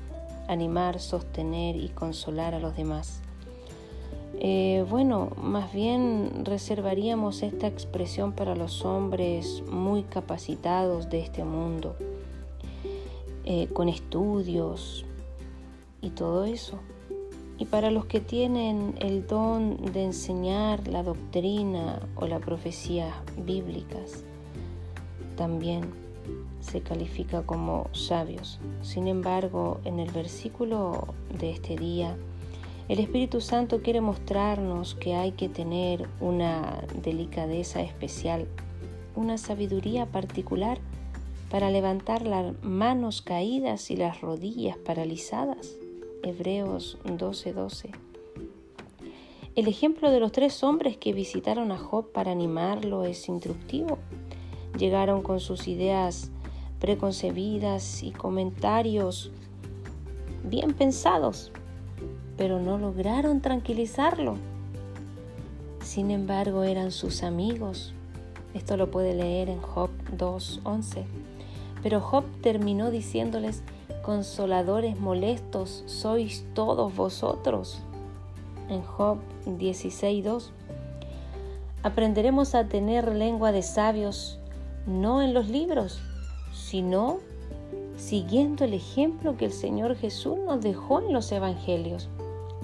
animar, 0.48 1.00
sostener 1.00 1.76
y 1.76 1.88
consolar 1.90 2.54
a 2.54 2.58
los 2.58 2.76
demás. 2.76 3.22
Eh, 4.40 4.84
bueno, 4.88 5.30
más 5.42 5.72
bien 5.72 6.44
reservaríamos 6.44 7.42
esta 7.42 7.66
expresión 7.66 8.32
para 8.32 8.54
los 8.54 8.84
hombres 8.84 9.64
muy 9.68 10.04
capacitados 10.04 11.10
de 11.10 11.20
este 11.20 11.42
mundo, 11.42 11.96
eh, 13.44 13.66
con 13.72 13.88
estudios 13.88 15.04
y 16.00 16.10
todo 16.10 16.44
eso. 16.44 16.78
Y 17.58 17.64
para 17.64 17.90
los 17.90 18.06
que 18.06 18.20
tienen 18.20 18.94
el 19.00 19.26
don 19.26 19.76
de 19.92 20.04
enseñar 20.04 20.86
la 20.86 21.02
doctrina 21.02 21.98
o 22.14 22.28
la 22.28 22.38
profecía 22.38 23.12
bíblicas, 23.44 24.22
también 25.36 25.82
se 26.60 26.80
califica 26.80 27.42
como 27.42 27.88
sabios. 27.90 28.60
Sin 28.82 29.08
embargo, 29.08 29.80
en 29.84 29.98
el 29.98 30.12
versículo 30.12 31.08
de 31.36 31.50
este 31.50 31.74
día, 31.76 32.16
el 32.88 33.00
Espíritu 33.00 33.42
Santo 33.42 33.82
quiere 33.82 34.00
mostrarnos 34.00 34.94
que 34.94 35.14
hay 35.14 35.32
que 35.32 35.50
tener 35.50 36.08
una 36.20 36.84
delicadeza 37.02 37.82
especial, 37.82 38.48
una 39.14 39.36
sabiduría 39.36 40.06
particular 40.06 40.78
para 41.50 41.70
levantar 41.70 42.22
las 42.22 42.54
manos 42.62 43.20
caídas 43.20 43.90
y 43.90 43.96
las 43.96 44.22
rodillas 44.22 44.78
paralizadas. 44.78 45.76
Hebreos 46.22 46.98
12:12. 47.04 47.90
El 49.54 49.66
ejemplo 49.66 50.10
de 50.10 50.20
los 50.20 50.32
tres 50.32 50.62
hombres 50.62 50.96
que 50.96 51.12
visitaron 51.12 51.72
a 51.72 51.78
Job 51.78 52.10
para 52.12 52.30
animarlo 52.30 53.04
es 53.04 53.28
instructivo. 53.28 53.98
Llegaron 54.78 55.22
con 55.22 55.40
sus 55.40 55.68
ideas 55.68 56.30
preconcebidas 56.78 58.02
y 58.02 58.12
comentarios 58.12 59.30
bien 60.44 60.72
pensados, 60.74 61.50
pero 62.38 62.60
no 62.60 62.78
lograron 62.78 63.40
tranquilizarlo. 63.40 64.36
Sin 65.82 66.10
embargo, 66.12 66.62
eran 66.62 66.92
sus 66.92 67.24
amigos. 67.24 67.92
Esto 68.54 68.76
lo 68.76 68.90
puede 68.90 69.14
leer 69.14 69.50
en 69.50 69.60
Job 69.60 69.90
2.11. 70.16 71.04
Pero 71.82 72.00
Job 72.00 72.24
terminó 72.40 72.90
diciéndoles, 72.90 73.62
consoladores 74.02 74.98
molestos 74.98 75.82
sois 75.86 76.44
todos 76.54 76.94
vosotros. 76.94 77.80
En 78.68 78.82
Job 78.82 79.18
16.2. 79.44 80.50
Aprenderemos 81.82 82.54
a 82.54 82.68
tener 82.68 83.14
lengua 83.14 83.52
de 83.52 83.62
sabios, 83.62 84.38
no 84.86 85.22
en 85.22 85.34
los 85.34 85.48
libros, 85.48 86.00
sino 86.52 87.18
siguiendo 87.96 88.64
el 88.64 88.74
ejemplo 88.74 89.36
que 89.36 89.46
el 89.46 89.52
Señor 89.52 89.96
Jesús 89.96 90.38
nos 90.46 90.60
dejó 90.60 91.00
en 91.00 91.12
los 91.12 91.30
Evangelios. 91.32 92.08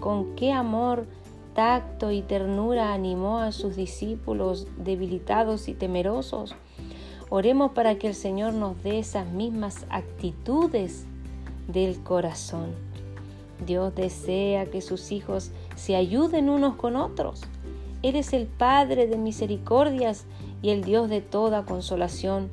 Con 0.00 0.34
qué 0.36 0.52
amor, 0.52 1.06
tacto 1.54 2.10
y 2.10 2.22
ternura 2.22 2.92
animó 2.92 3.38
a 3.38 3.52
sus 3.52 3.76
discípulos 3.76 4.66
debilitados 4.76 5.68
y 5.68 5.74
temerosos. 5.74 6.54
Oremos 7.30 7.72
para 7.72 7.96
que 7.96 8.08
el 8.08 8.14
Señor 8.14 8.54
nos 8.54 8.82
dé 8.82 8.98
esas 8.98 9.28
mismas 9.28 9.86
actitudes 9.90 11.06
del 11.68 12.02
corazón. 12.02 12.72
Dios 13.64 13.94
desea 13.94 14.66
que 14.66 14.80
sus 14.80 15.12
hijos 15.12 15.52
se 15.76 15.96
ayuden 15.96 16.50
unos 16.50 16.76
con 16.76 16.96
otros. 16.96 17.42
Eres 18.02 18.32
el 18.32 18.46
Padre 18.46 19.06
de 19.06 19.16
misericordias 19.16 20.26
y 20.60 20.70
el 20.70 20.84
Dios 20.84 21.08
de 21.08 21.20
toda 21.20 21.64
consolación 21.64 22.50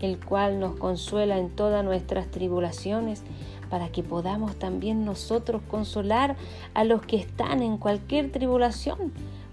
el 0.00 0.24
cual 0.24 0.60
nos 0.60 0.76
consuela 0.76 1.38
en 1.38 1.50
todas 1.50 1.84
nuestras 1.84 2.30
tribulaciones, 2.30 3.22
para 3.70 3.90
que 3.90 4.02
podamos 4.02 4.56
también 4.56 5.04
nosotros 5.04 5.62
consolar 5.68 6.36
a 6.74 6.84
los 6.84 7.02
que 7.02 7.16
están 7.16 7.62
en 7.62 7.78
cualquier 7.78 8.30
tribulación, 8.32 9.12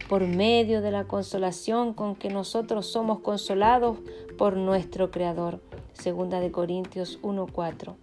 por 0.09 0.27
medio 0.27 0.81
de 0.81 0.91
la 0.91 1.05
consolación 1.05 1.93
con 1.93 2.15
que 2.15 2.29
nosotros 2.29 2.85
somos 2.85 3.19
consolados 3.19 3.97
por 4.37 4.55
nuestro 4.55 5.09
Creador. 5.09 5.61
Segunda 5.93 6.39
de 6.39 6.51
Corintios 6.51 7.19
1:4. 7.23 7.95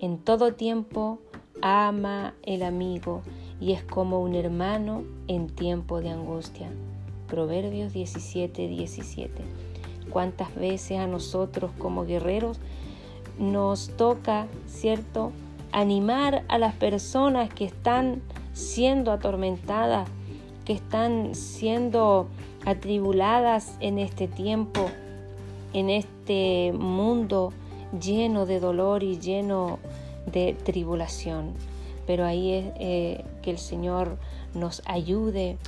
En 0.00 0.18
todo 0.18 0.54
tiempo 0.54 1.20
ama 1.62 2.34
el 2.42 2.62
amigo 2.62 3.22
y 3.60 3.72
es 3.72 3.84
como 3.84 4.20
un 4.20 4.34
hermano 4.34 5.04
en 5.28 5.48
tiempo 5.48 6.00
de 6.00 6.10
angustia. 6.10 6.68
Proverbios 7.28 7.92
17:17. 7.92 8.68
17 8.68 9.64
cuántas 10.10 10.54
veces 10.54 10.98
a 10.98 11.06
nosotros 11.06 11.70
como 11.78 12.04
guerreros 12.04 12.58
nos 13.38 13.88
toca, 13.96 14.46
¿cierto?, 14.66 15.32
animar 15.72 16.44
a 16.48 16.58
las 16.58 16.74
personas 16.74 17.52
que 17.52 17.64
están 17.64 18.22
siendo 18.52 19.10
atormentadas, 19.10 20.08
que 20.64 20.72
están 20.72 21.34
siendo 21.34 22.28
atribuladas 22.64 23.76
en 23.80 23.98
este 23.98 24.28
tiempo, 24.28 24.88
en 25.72 25.90
este 25.90 26.72
mundo 26.72 27.52
lleno 28.00 28.46
de 28.46 28.60
dolor 28.60 29.02
y 29.02 29.18
lleno 29.18 29.78
de 30.26 30.56
tribulación. 30.64 31.54
Pero 32.06 32.24
ahí 32.24 32.52
es 32.52 32.66
eh, 32.78 33.24
que 33.42 33.50
el 33.50 33.58
Señor 33.58 34.16
nos 34.54 34.80
ayude 34.86 35.58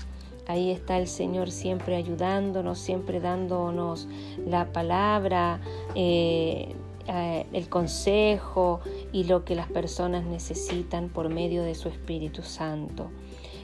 Ahí 0.49 0.71
está 0.71 0.97
el 0.97 1.09
Señor 1.09 1.51
siempre 1.51 1.97
ayudándonos, 1.97 2.79
siempre 2.79 3.19
dándonos 3.19 4.07
la 4.47 4.67
palabra, 4.67 5.61
eh, 5.97 6.77
eh, 7.09 7.47
el 7.53 7.69
consejo 7.69 8.81
y 9.13 9.25
lo 9.25 9.45
que 9.45 9.55
las 9.55 9.69
personas 9.69 10.25
necesitan 10.25 11.09
por 11.09 11.29
medio 11.29 11.63
de 11.63 11.75
su 11.75 11.89
Espíritu 11.89 12.43
Santo. 12.43 13.11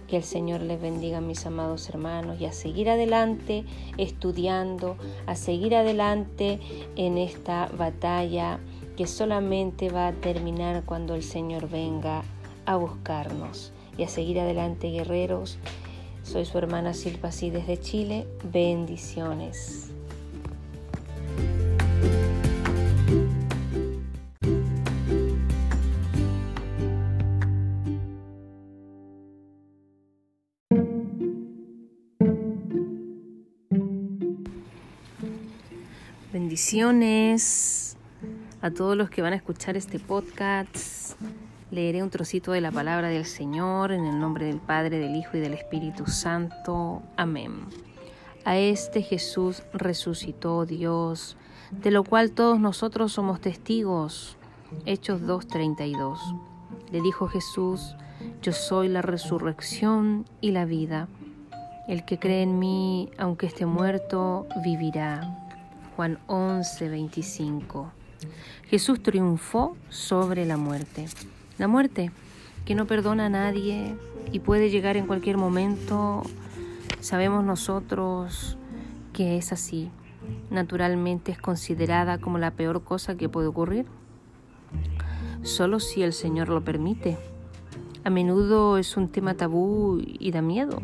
Que 0.08 0.18
el 0.18 0.22
Señor 0.24 0.60
les 0.60 0.80
bendiga, 0.80 1.20
mis 1.20 1.46
amados 1.46 1.88
hermanos, 1.88 2.40
y 2.40 2.44
a 2.44 2.52
seguir 2.52 2.90
adelante 2.90 3.64
estudiando, 3.96 4.96
a 5.26 5.34
seguir 5.34 5.74
adelante 5.74 6.60
en 6.96 7.18
esta 7.18 7.66
batalla 7.76 8.60
que 8.96 9.06
solamente 9.06 9.88
va 9.88 10.08
a 10.08 10.12
terminar 10.12 10.84
cuando 10.84 11.14
el 11.14 11.22
Señor 11.22 11.68
venga 11.68 12.22
a 12.66 12.76
buscarnos. 12.76 13.72
Y 13.96 14.04
a 14.04 14.08
seguir 14.08 14.40
adelante, 14.40 14.90
guerreros, 14.90 15.58
soy 16.22 16.44
su 16.44 16.56
hermana 16.58 16.94
Silva 16.94 17.30
desde 17.30 17.80
Chile. 17.80 18.26
Bendiciones. 18.44 19.91
Bendiciones 36.32 37.98
a 38.62 38.70
todos 38.70 38.96
los 38.96 39.10
que 39.10 39.20
van 39.20 39.34
a 39.34 39.36
escuchar 39.36 39.76
este 39.76 39.98
podcast. 39.98 41.20
Leeré 41.70 42.02
un 42.02 42.08
trocito 42.08 42.52
de 42.52 42.62
la 42.62 42.72
palabra 42.72 43.08
del 43.08 43.26
Señor 43.26 43.92
en 43.92 44.06
el 44.06 44.18
nombre 44.18 44.46
del 44.46 44.56
Padre, 44.56 44.98
del 44.98 45.14
Hijo 45.14 45.36
y 45.36 45.40
del 45.40 45.52
Espíritu 45.52 46.06
Santo. 46.06 47.02
Amén. 47.18 47.66
A 48.46 48.56
este 48.56 49.02
Jesús 49.02 49.62
resucitó 49.74 50.64
Dios, 50.64 51.36
de 51.70 51.90
lo 51.90 52.02
cual 52.02 52.30
todos 52.30 52.58
nosotros 52.58 53.12
somos 53.12 53.42
testigos. 53.42 54.38
Hechos 54.86 55.20
2.32. 55.20 56.16
Le 56.92 57.02
dijo 57.02 57.28
Jesús, 57.28 57.94
yo 58.40 58.52
soy 58.52 58.88
la 58.88 59.02
resurrección 59.02 60.24
y 60.40 60.52
la 60.52 60.64
vida. 60.64 61.08
El 61.88 62.06
que 62.06 62.18
cree 62.18 62.40
en 62.40 62.58
mí, 62.58 63.10
aunque 63.18 63.44
esté 63.44 63.66
muerto, 63.66 64.46
vivirá. 64.64 65.41
Juan 65.96 66.18
11.25. 66.26 67.90
Jesús 68.66 69.02
triunfó 69.02 69.76
sobre 69.90 70.46
la 70.46 70.56
muerte. 70.56 71.06
La 71.58 71.68
muerte, 71.68 72.10
que 72.64 72.74
no 72.74 72.86
perdona 72.86 73.26
a 73.26 73.30
nadie 73.30 73.94
y 74.32 74.40
puede 74.40 74.70
llegar 74.70 74.96
en 74.96 75.06
cualquier 75.06 75.36
momento, 75.36 76.22
sabemos 77.00 77.44
nosotros 77.44 78.56
que 79.12 79.36
es 79.36 79.52
así. 79.52 79.90
Naturalmente 80.50 81.32
es 81.32 81.38
considerada 81.38 82.18
como 82.18 82.38
la 82.38 82.52
peor 82.52 82.82
cosa 82.84 83.16
que 83.16 83.28
puede 83.28 83.48
ocurrir, 83.48 83.86
solo 85.42 85.80
si 85.80 86.02
el 86.02 86.12
Señor 86.12 86.48
lo 86.48 86.62
permite. 86.62 87.18
A 88.04 88.10
menudo 88.10 88.78
es 88.78 88.96
un 88.96 89.08
tema 89.08 89.34
tabú 89.34 90.00
y 90.02 90.30
da 90.30 90.42
miedo. 90.42 90.80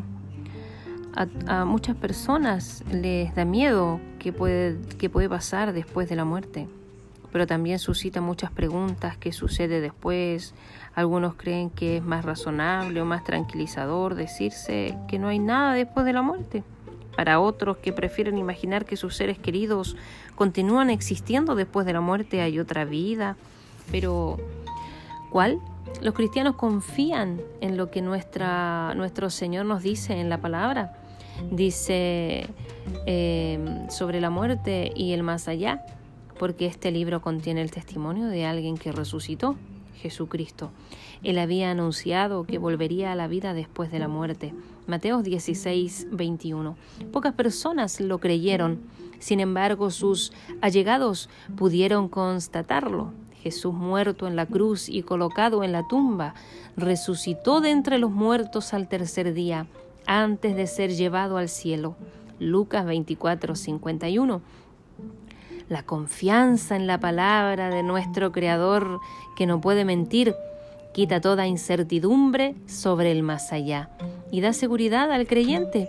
A, 1.49 1.65
muchas 1.65 1.97
personas 1.97 2.85
les 2.93 3.35
da 3.35 3.45
miedo 3.45 4.01
que 4.21 4.33
puede, 4.33 4.79
que 4.99 5.11
puede 5.11 5.29
pasar 5.29 5.73
después 5.73 6.09
de 6.09 6.15
la 6.15 6.25
muerte 6.25 6.69
pero 7.33 7.47
también 7.47 7.79
suscita 7.79 8.21
muchas 8.21 8.51
preguntas, 8.51 9.17
¿qué 9.17 9.33
sucede 9.33 9.81
después? 9.81 10.55
Algunos 10.95 11.35
creen 11.35 11.71
que 11.71 11.99
es 11.99 12.03
más 12.03 12.25
razonable 12.25 13.01
o 13.01 13.05
más 13.05 13.25
tranquilizador 13.25 14.15
decirse 14.15 14.97
que 15.09 15.19
no 15.19 15.29
hay 15.29 15.39
nada 15.39 15.75
después 15.75 16.07
de 16.07 16.13
la 16.13 16.23
muerte. 16.23 16.65
Para 17.17 17.41
otros 17.41 17.79
que 17.79 17.93
prefieren 17.93 18.39
imaginar 18.39 18.85
que 18.85 18.97
sus 18.97 19.17
seres 19.17 19.39
queridos 19.39 19.97
continúan 20.37 20.89
existiendo 20.89 21.55
después 21.55 21.85
de 21.85 21.93
la 21.93 22.01
muerte, 22.01 22.41
hay 22.41 22.61
otra 22.61 22.85
vida. 22.85 23.37
Pero, 23.91 24.39
¿cuál? 25.31 25.59
Los 26.01 26.15
cristianos 26.15 26.55
confían 26.55 27.41
en 27.61 27.77
lo 27.77 27.91
que 27.91 28.03
nuestra, 28.03 28.95
nuestro 28.95 29.31
Señor 29.31 29.67
nos 29.67 29.83
dice 29.83 30.19
en 30.21 30.29
la 30.29 30.39
palabra. 30.39 30.93
Dice 31.51 32.47
eh, 33.07 33.87
sobre 33.91 34.21
la 34.21 34.31
muerte 34.31 34.93
y 34.95 35.13
el 35.13 35.23
más 35.23 35.49
allá 35.49 35.85
porque 36.39 36.67
este 36.67 36.91
libro 36.91 37.21
contiene 37.21 37.61
el 37.61 37.71
testimonio 37.71 38.29
de 38.29 38.47
alguien 38.47 38.79
que 38.79 38.93
resucitó, 38.93 39.57
Jesucristo. 39.97 40.71
Él 41.25 41.39
había 41.39 41.71
anunciado 41.71 42.45
que 42.45 42.59
volvería 42.59 43.13
a 43.13 43.17
la 43.17 43.27
vida 43.27 43.53
después 43.53 43.91
de 43.91 43.99
la 43.99 44.09
muerte. 44.09 44.55
Mateos 44.87 45.25
16, 45.25 46.07
21. 46.13 46.77
Pocas 47.13 47.35
personas 47.35 48.01
lo 48.01 48.19
creyeron, 48.19 48.79
sin 49.19 49.41
embargo 49.41 49.91
sus 49.91 50.33
allegados 50.61 51.29
pudieron 51.57 52.09
constatarlo. 52.09 53.13
Jesús 53.43 53.75
muerto 53.75 54.27
en 54.27 54.37
la 54.37 54.47
cruz 54.47 54.89
y 54.89 55.03
colocado 55.03 55.63
en 55.63 55.73
la 55.73 55.87
tumba, 55.87 56.35
resucitó 56.77 57.61
de 57.61 57.71
entre 57.71 57.99
los 57.99 58.11
muertos 58.11 58.75
al 58.75 58.89
tercer 58.89 59.33
día, 59.33 59.67
antes 60.09 60.57
de 60.57 60.67
ser 60.67 60.91
llevado 60.91 61.37
al 61.37 61.49
cielo. 61.49 61.95
Lucas 62.41 62.85
24, 62.85 63.55
51 63.55 64.43
la 65.69 65.83
confianza 65.83 66.77
en 66.77 66.87
la 66.87 66.99
palabra 66.99 67.69
de 67.69 67.83
nuestro 67.83 68.33
Creador 68.33 69.01
que 69.37 69.47
no 69.47 69.61
puede 69.61 69.85
mentir 69.85 70.35
quita 70.95 71.21
toda 71.21 71.47
incertidumbre 71.47 72.55
sobre 72.67 73.13
el 73.13 73.23
más 73.23 73.53
allá 73.53 73.91
y 74.31 74.41
da 74.41 74.53
seguridad 74.53 75.13
al 75.13 75.27
creyente. 75.27 75.89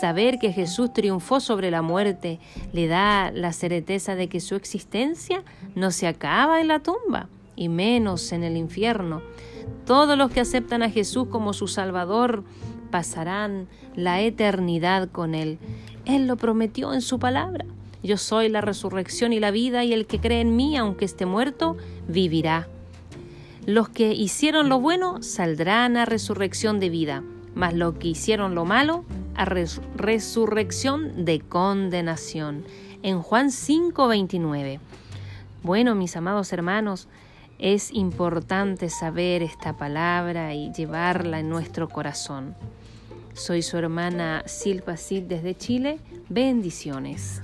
Saber 0.00 0.38
que 0.38 0.52
Jesús 0.52 0.92
triunfó 0.92 1.40
sobre 1.40 1.70
la 1.70 1.82
muerte 1.82 2.40
le 2.72 2.86
da 2.86 3.30
la 3.30 3.52
certeza 3.52 4.16
de 4.16 4.28
que 4.28 4.40
su 4.40 4.56
existencia 4.56 5.44
no 5.74 5.90
se 5.90 6.06
acaba 6.06 6.60
en 6.60 6.68
la 6.68 6.80
tumba 6.80 7.28
y 7.56 7.68
menos 7.68 8.32
en 8.32 8.42
el 8.42 8.56
infierno. 8.56 9.22
Todos 9.86 10.18
los 10.18 10.30
que 10.30 10.40
aceptan 10.40 10.82
a 10.82 10.90
Jesús 10.90 11.28
como 11.30 11.52
su 11.52 11.68
Salvador 11.68 12.44
pasarán 12.90 13.68
la 13.94 14.20
eternidad 14.20 15.08
con 15.10 15.34
Él. 15.34 15.58
Él 16.04 16.26
lo 16.26 16.36
prometió 16.36 16.92
en 16.92 17.00
su 17.00 17.18
palabra. 17.18 17.64
Yo 18.02 18.16
soy 18.16 18.48
la 18.48 18.60
resurrección 18.60 19.32
y 19.32 19.40
la 19.40 19.50
vida, 19.50 19.84
y 19.84 19.92
el 19.92 20.06
que 20.06 20.20
cree 20.20 20.40
en 20.40 20.56
mí, 20.56 20.76
aunque 20.76 21.04
esté 21.04 21.26
muerto, 21.26 21.76
vivirá. 22.08 22.68
Los 23.66 23.88
que 23.88 24.12
hicieron 24.12 24.68
lo 24.68 24.80
bueno 24.80 25.22
saldrán 25.22 25.96
a 25.96 26.06
resurrección 26.06 26.80
de 26.80 26.88
vida 26.88 27.22
mas 27.54 27.74
lo 27.74 27.98
que 27.98 28.08
hicieron 28.08 28.54
lo 28.54 28.64
malo, 28.64 29.04
a 29.34 29.44
resurrección 29.44 31.24
de 31.24 31.40
condenación. 31.40 32.64
En 33.02 33.22
Juan 33.22 33.50
5:29. 33.50 34.80
Bueno, 35.62 35.94
mis 35.94 36.16
amados 36.16 36.52
hermanos, 36.52 37.08
es 37.58 37.92
importante 37.92 38.88
saber 38.88 39.42
esta 39.42 39.76
palabra 39.76 40.54
y 40.54 40.72
llevarla 40.72 41.40
en 41.40 41.50
nuestro 41.50 41.88
corazón. 41.88 42.54
Soy 43.32 43.62
su 43.62 43.76
hermana 43.76 44.42
Silva 44.46 44.96
Cid 44.96 45.22
desde 45.24 45.54
Chile. 45.54 45.98
Bendiciones. 46.28 47.42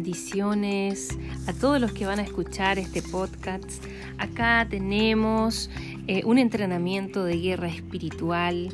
bendiciones 0.00 1.18
a 1.46 1.52
todos 1.52 1.80
los 1.80 1.92
que 1.92 2.06
van 2.06 2.20
a 2.20 2.22
escuchar 2.22 2.78
este 2.78 3.02
podcast. 3.02 3.84
Acá 4.18 4.66
tenemos 4.68 5.70
eh, 6.06 6.22
un 6.24 6.38
entrenamiento 6.38 7.24
de 7.24 7.36
guerra 7.36 7.68
espiritual, 7.68 8.68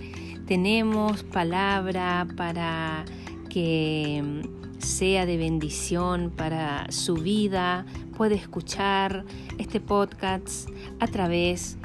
tenemos 0.46 1.24
palabra 1.24 2.26
para 2.36 3.04
que 3.50 4.22
mm, 4.24 4.80
sea 4.80 5.26
de 5.26 5.36
bendición 5.36 6.30
para 6.34 6.90
su 6.90 7.14
vida. 7.14 7.84
Puede 8.16 8.36
escuchar 8.36 9.24
este 9.58 9.80
podcast 9.80 10.68
a 11.00 11.08
través 11.08 11.76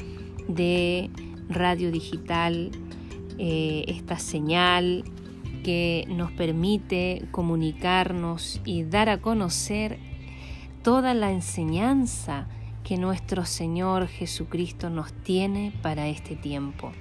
de 0.47 1.10
radio 1.50 1.91
digital, 1.91 2.71
eh, 3.39 3.86
esta 3.88 4.19
señal 4.19 5.04
que 5.63 6.06
nos 6.08 6.32
permite 6.32 7.28
comunicarnos 7.32 8.62
y 8.63 8.84
dar 8.84 9.10
a 9.10 9.21
conocer 9.21 9.97
toda 10.84 11.13
la 11.13 11.32
enseñanza 11.32 12.47
que 12.84 12.97
nuestro 12.97 13.45
Señor 13.45 14.08
Jesucristo 14.08 14.89
nos 14.89 15.13
tiene 15.13 15.74
para 15.82 16.08
este 16.08 16.36
tiempo. 16.36 16.91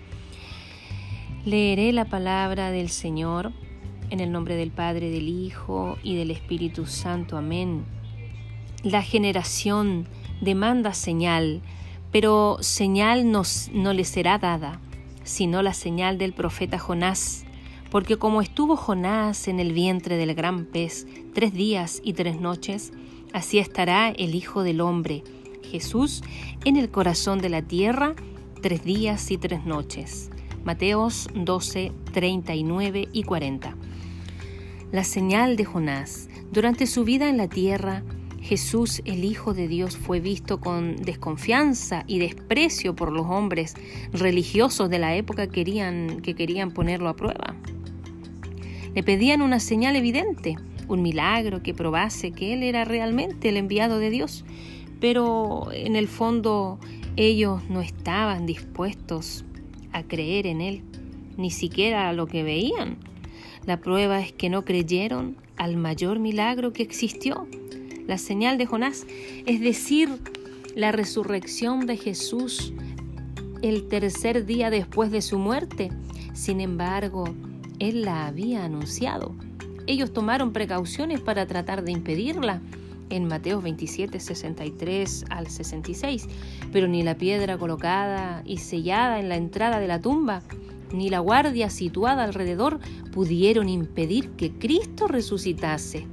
Leeré 1.44 1.92
la 1.92 2.05
palabra 2.05 2.70
del 2.70 2.88
Señor 2.88 3.53
en 4.11 4.20
el 4.20 4.33
nombre 4.33 4.57
del 4.57 4.70
Padre, 4.70 5.11
del 5.11 5.29
Hijo 5.29 5.96
y 6.03 6.16
del 6.16 6.31
Espíritu 6.31 6.87
Santo. 6.87 7.37
Amén. 7.37 7.85
La 8.83 9.03
generación 9.03 10.07
demanda 10.40 10.94
señal, 10.94 11.62
pero 12.12 12.59
señal 12.61 13.31
no, 13.31 13.42
no 13.72 13.92
le 13.92 14.05
será 14.05 14.38
dada, 14.38 14.81
sino 15.22 15.62
la 15.62 15.74
señal 15.74 16.18
del 16.18 16.33
profeta 16.33 16.79
Jonás 16.79 17.44
porque 17.90 18.16
como 18.16 18.40
estuvo 18.40 18.76
Jonás 18.76 19.48
en 19.48 19.61
el 19.61 19.72
vientre 19.72 20.16
del 20.16 20.35
gran 20.35 20.64
pez 20.64 21.07
tres 21.35 21.53
días 21.53 22.00
y 22.05 22.12
tres 22.12 22.40
noches, 22.40 22.92
así 23.33 23.59
estará 23.59 24.11
el 24.11 24.35
Hijo 24.35 24.62
del 24.62 24.81
Hombre, 24.81 25.24
Jesús, 25.70 26.22
en 26.64 26.76
el 26.76 26.90
corazón 26.90 27.40
de 27.40 27.48
la 27.48 27.62
tierra 27.62 28.14
tres 28.62 28.85
días 28.85 29.31
y 29.31 29.38
tres 29.38 29.64
noches. 29.64 30.31
Mateos 30.64 31.29
12, 31.35 31.90
39 32.12 33.09
y 33.12 33.23
40. 33.23 33.77
La 34.92 35.05
señal 35.05 35.57
de 35.57 35.64
Jonás. 35.64 36.29
Durante 36.53 36.87
su 36.87 37.05
vida 37.05 37.31
en 37.31 37.38
la 37.38 37.49
tierra, 37.49 38.03
Jesús, 38.42 39.01
el 39.07 39.25
Hijo 39.25 39.55
de 39.55 39.68
Dios, 39.68 39.96
fue 39.96 40.20
visto 40.20 40.61
con 40.61 40.96
desconfianza 40.96 42.05
y 42.07 42.18
desprecio 42.18 42.94
por 42.94 43.11
los 43.11 43.25
hombres 43.27 43.75
religiosos 44.12 44.90
de 44.90 44.99
la 44.99 45.14
época 45.14 45.46
querían, 45.46 46.20
que 46.20 46.35
querían 46.35 46.73
ponerlo 46.73 47.09
a 47.09 47.16
prueba. 47.16 47.57
Le 48.94 49.03
pedían 49.03 49.40
una 49.40 49.61
señal 49.61 49.96
evidente, 49.96 50.57
un 50.88 51.01
milagro 51.01 51.62
que 51.62 51.73
probase 51.73 52.33
que 52.33 52.53
Él 52.53 52.64
era 52.64 52.85
realmente 52.85 53.49
el 53.49 53.57
enviado 53.57 53.99
de 53.99 54.11
Dios, 54.11 54.44
pero 55.01 55.73
en 55.73 55.96
el 55.96 56.07
fondo 56.07 56.79
ellos 57.16 57.62
no 57.70 57.81
estaban 57.81 58.44
dispuestos 58.44 59.44
a 59.92 60.03
creer 60.03 60.46
en 60.46 60.61
Él, 60.61 60.83
ni 61.37 61.50
siquiera 61.50 62.09
a 62.09 62.12
lo 62.12 62.26
que 62.26 62.42
veían. 62.42 62.98
La 63.66 63.79
prueba 63.81 64.20
es 64.20 64.33
que 64.33 64.48
no 64.48 64.64
creyeron 64.64 65.37
al 65.57 65.76
mayor 65.76 66.18
milagro 66.18 66.72
que 66.72 66.83
existió, 66.83 67.46
la 68.07 68.18
señal 68.18 68.59
de 68.59 68.66
Jonás, 68.66 69.07
es 69.46 69.61
decir, 69.61 70.09
la 70.74 70.92
resurrección 70.92 71.87
de 71.87 71.96
Jesús 71.96 72.72
el 73.62 73.88
tercer 73.88 74.46
día 74.46 74.70
después 74.70 75.11
de 75.11 75.22
su 75.22 75.38
muerte. 75.38 75.90
Sin 76.33 76.61
embargo, 76.61 77.24
él 77.79 78.03
la 78.03 78.26
había 78.26 78.64
anunciado. 78.64 79.35
Ellos 79.87 80.12
tomaron 80.12 80.53
precauciones 80.53 81.20
para 81.20 81.46
tratar 81.46 81.85
de 81.85 81.92
impedirla 81.92 82.61
en 83.11 83.27
Mateo 83.27 83.61
27, 83.61 84.18
63 84.18 85.25
al 85.29 85.49
66, 85.49 86.29
pero 86.73 86.88
ni 86.88 87.03
la 87.03 87.16
piedra 87.16 87.59
colocada 87.59 88.42
y 88.46 88.59
sellada 88.59 89.20
en 89.20 89.29
la 89.29 89.37
entrada 89.37 89.81
de 89.81 89.88
la 89.88 90.01
tumba, 90.01 90.42
ni 90.92 91.11
la 91.11 91.18
guardia 91.18 91.70
situada 91.70 92.25
alrededor 92.25 92.81
pudieron 93.12 93.68
impedir 93.68 94.31
que 94.31 94.53
Cristo 94.53 95.07
resucitase. 95.07 96.07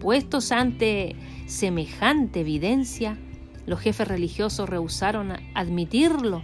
Puestos 0.00 0.52
ante 0.52 1.16
semejante 1.46 2.40
evidencia, 2.40 3.16
los 3.66 3.80
jefes 3.80 4.08
religiosos 4.08 4.68
rehusaron 4.68 5.32
admitirlo 5.54 6.42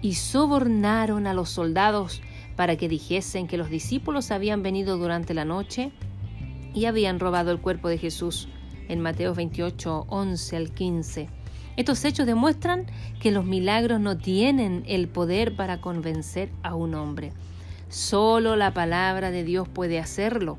y 0.00 0.14
sobornaron 0.14 1.26
a 1.26 1.34
los 1.34 1.50
soldados 1.50 2.22
para 2.56 2.76
que 2.76 2.88
dijesen 2.88 3.46
que 3.46 3.56
los 3.56 3.70
discípulos 3.70 4.30
habían 4.30 4.62
venido 4.62 4.98
durante 4.98 5.32
la 5.32 5.44
noche 5.44 5.92
y 6.74 6.84
habían 6.86 7.18
robado 7.20 7.50
el 7.50 7.60
cuerpo 7.60 7.88
de 7.88 7.98
Jesús 7.98 8.48
en 8.88 9.00
Mateo 9.00 9.34
28, 9.34 10.06
11 10.08 10.56
al 10.56 10.72
15. 10.72 11.28
Estos 11.76 12.04
hechos 12.04 12.26
demuestran 12.26 12.86
que 13.20 13.30
los 13.30 13.44
milagros 13.44 13.98
no 14.00 14.18
tienen 14.18 14.84
el 14.86 15.08
poder 15.08 15.56
para 15.56 15.80
convencer 15.80 16.50
a 16.62 16.74
un 16.74 16.94
hombre. 16.94 17.32
Solo 17.88 18.56
la 18.56 18.74
palabra 18.74 19.30
de 19.30 19.44
Dios 19.44 19.68
puede 19.68 19.98
hacerlo. 19.98 20.58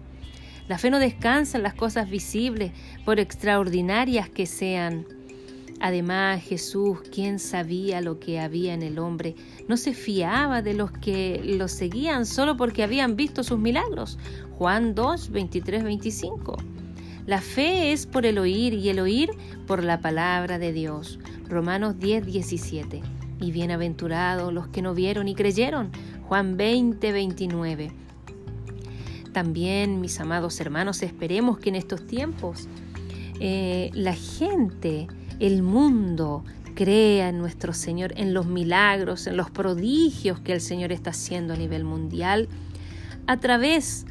La 0.67 0.77
fe 0.77 0.89
no 0.89 0.99
descansa 0.99 1.57
en 1.57 1.63
las 1.63 1.73
cosas 1.73 2.09
visibles, 2.09 2.71
por 3.05 3.19
extraordinarias 3.19 4.29
que 4.29 4.45
sean. 4.45 5.05
Además, 5.79 6.41
Jesús, 6.41 6.99
quien 7.11 7.39
sabía 7.39 7.99
lo 8.01 8.19
que 8.19 8.39
había 8.39 8.73
en 8.73 8.81
el 8.81 8.97
hombre, 8.97 9.35
no 9.67 9.75
se 9.77 9.93
fiaba 9.93 10.61
de 10.61 10.73
los 10.73 10.91
que 10.91 11.41
lo 11.43 11.67
seguían 11.67 12.25
solo 12.25 12.55
porque 12.55 12.83
habían 12.83 13.15
visto 13.15 13.43
sus 13.43 13.59
milagros. 13.59 14.17
Juan 14.57 14.95
2, 14.95 15.31
23, 15.31 15.83
25. 15.83 16.72
La 17.25 17.39
fe 17.39 17.93
es 17.93 18.05
por 18.05 18.25
el 18.25 18.37
oír 18.37 18.73
y 18.73 18.89
el 18.89 18.99
oír 18.99 19.29
por 19.65 19.81
la 19.81 20.01
palabra 20.01 20.59
de 20.59 20.73
Dios. 20.73 21.19
Romanos 21.47 21.97
10, 21.97 22.25
17. 22.25 23.01
Y 23.39 23.51
bienaventurados 23.53 24.53
los 24.53 24.67
que 24.67 24.81
no 24.81 24.93
vieron 24.93 25.29
y 25.29 25.35
creyeron. 25.35 25.89
Juan 26.23 26.57
20, 26.57 27.13
29. 27.13 27.91
También, 29.31 30.01
mis 30.01 30.19
amados 30.19 30.59
hermanos, 30.59 31.01
esperemos 31.01 31.59
que 31.59 31.69
en 31.69 31.75
estos 31.75 32.05
tiempos 32.05 32.67
eh, 33.39 33.89
la 33.93 34.13
gente 34.13 35.07
el 35.39 35.63
mundo 35.63 36.43
crea 36.75 37.29
en 37.29 37.37
nuestro 37.37 37.71
Señor, 37.71 38.13
en 38.17 38.33
los 38.33 38.47
milagros, 38.47 39.27
en 39.27 39.37
los 39.37 39.49
prodigios 39.49 40.41
que 40.41 40.51
el 40.51 40.59
Señor 40.59 40.91
está 40.91 41.11
haciendo 41.11 41.53
a 41.53 41.57
nivel 41.57 41.85
mundial, 41.85 42.49
a 43.27 43.39
través 43.39 44.05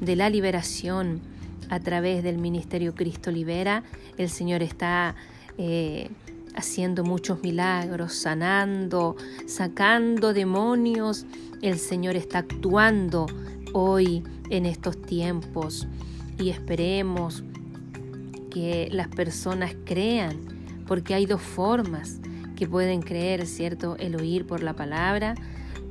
de 0.00 0.14
la 0.14 0.30
liberación, 0.30 1.31
a 1.72 1.80
través 1.80 2.22
del 2.22 2.36
ministerio 2.36 2.94
Cristo 2.94 3.30
Libera, 3.30 3.82
el 4.18 4.28
Señor 4.28 4.62
está 4.62 5.14
eh, 5.56 6.10
haciendo 6.54 7.02
muchos 7.02 7.42
milagros, 7.42 8.12
sanando, 8.12 9.16
sacando 9.46 10.34
demonios, 10.34 11.24
el 11.62 11.78
Señor 11.78 12.14
está 12.14 12.40
actuando 12.40 13.24
hoy 13.72 14.22
en 14.50 14.66
estos 14.66 15.00
tiempos. 15.00 15.88
Y 16.38 16.50
esperemos 16.50 17.42
que 18.50 18.90
las 18.92 19.08
personas 19.08 19.74
crean 19.86 20.84
porque 20.86 21.14
hay 21.14 21.24
dos 21.24 21.40
formas 21.40 22.20
que 22.54 22.68
pueden 22.68 23.00
creer, 23.00 23.46
¿cierto? 23.46 23.96
El 23.98 24.16
oír 24.16 24.46
por 24.46 24.62
la 24.62 24.74
palabra, 24.74 25.36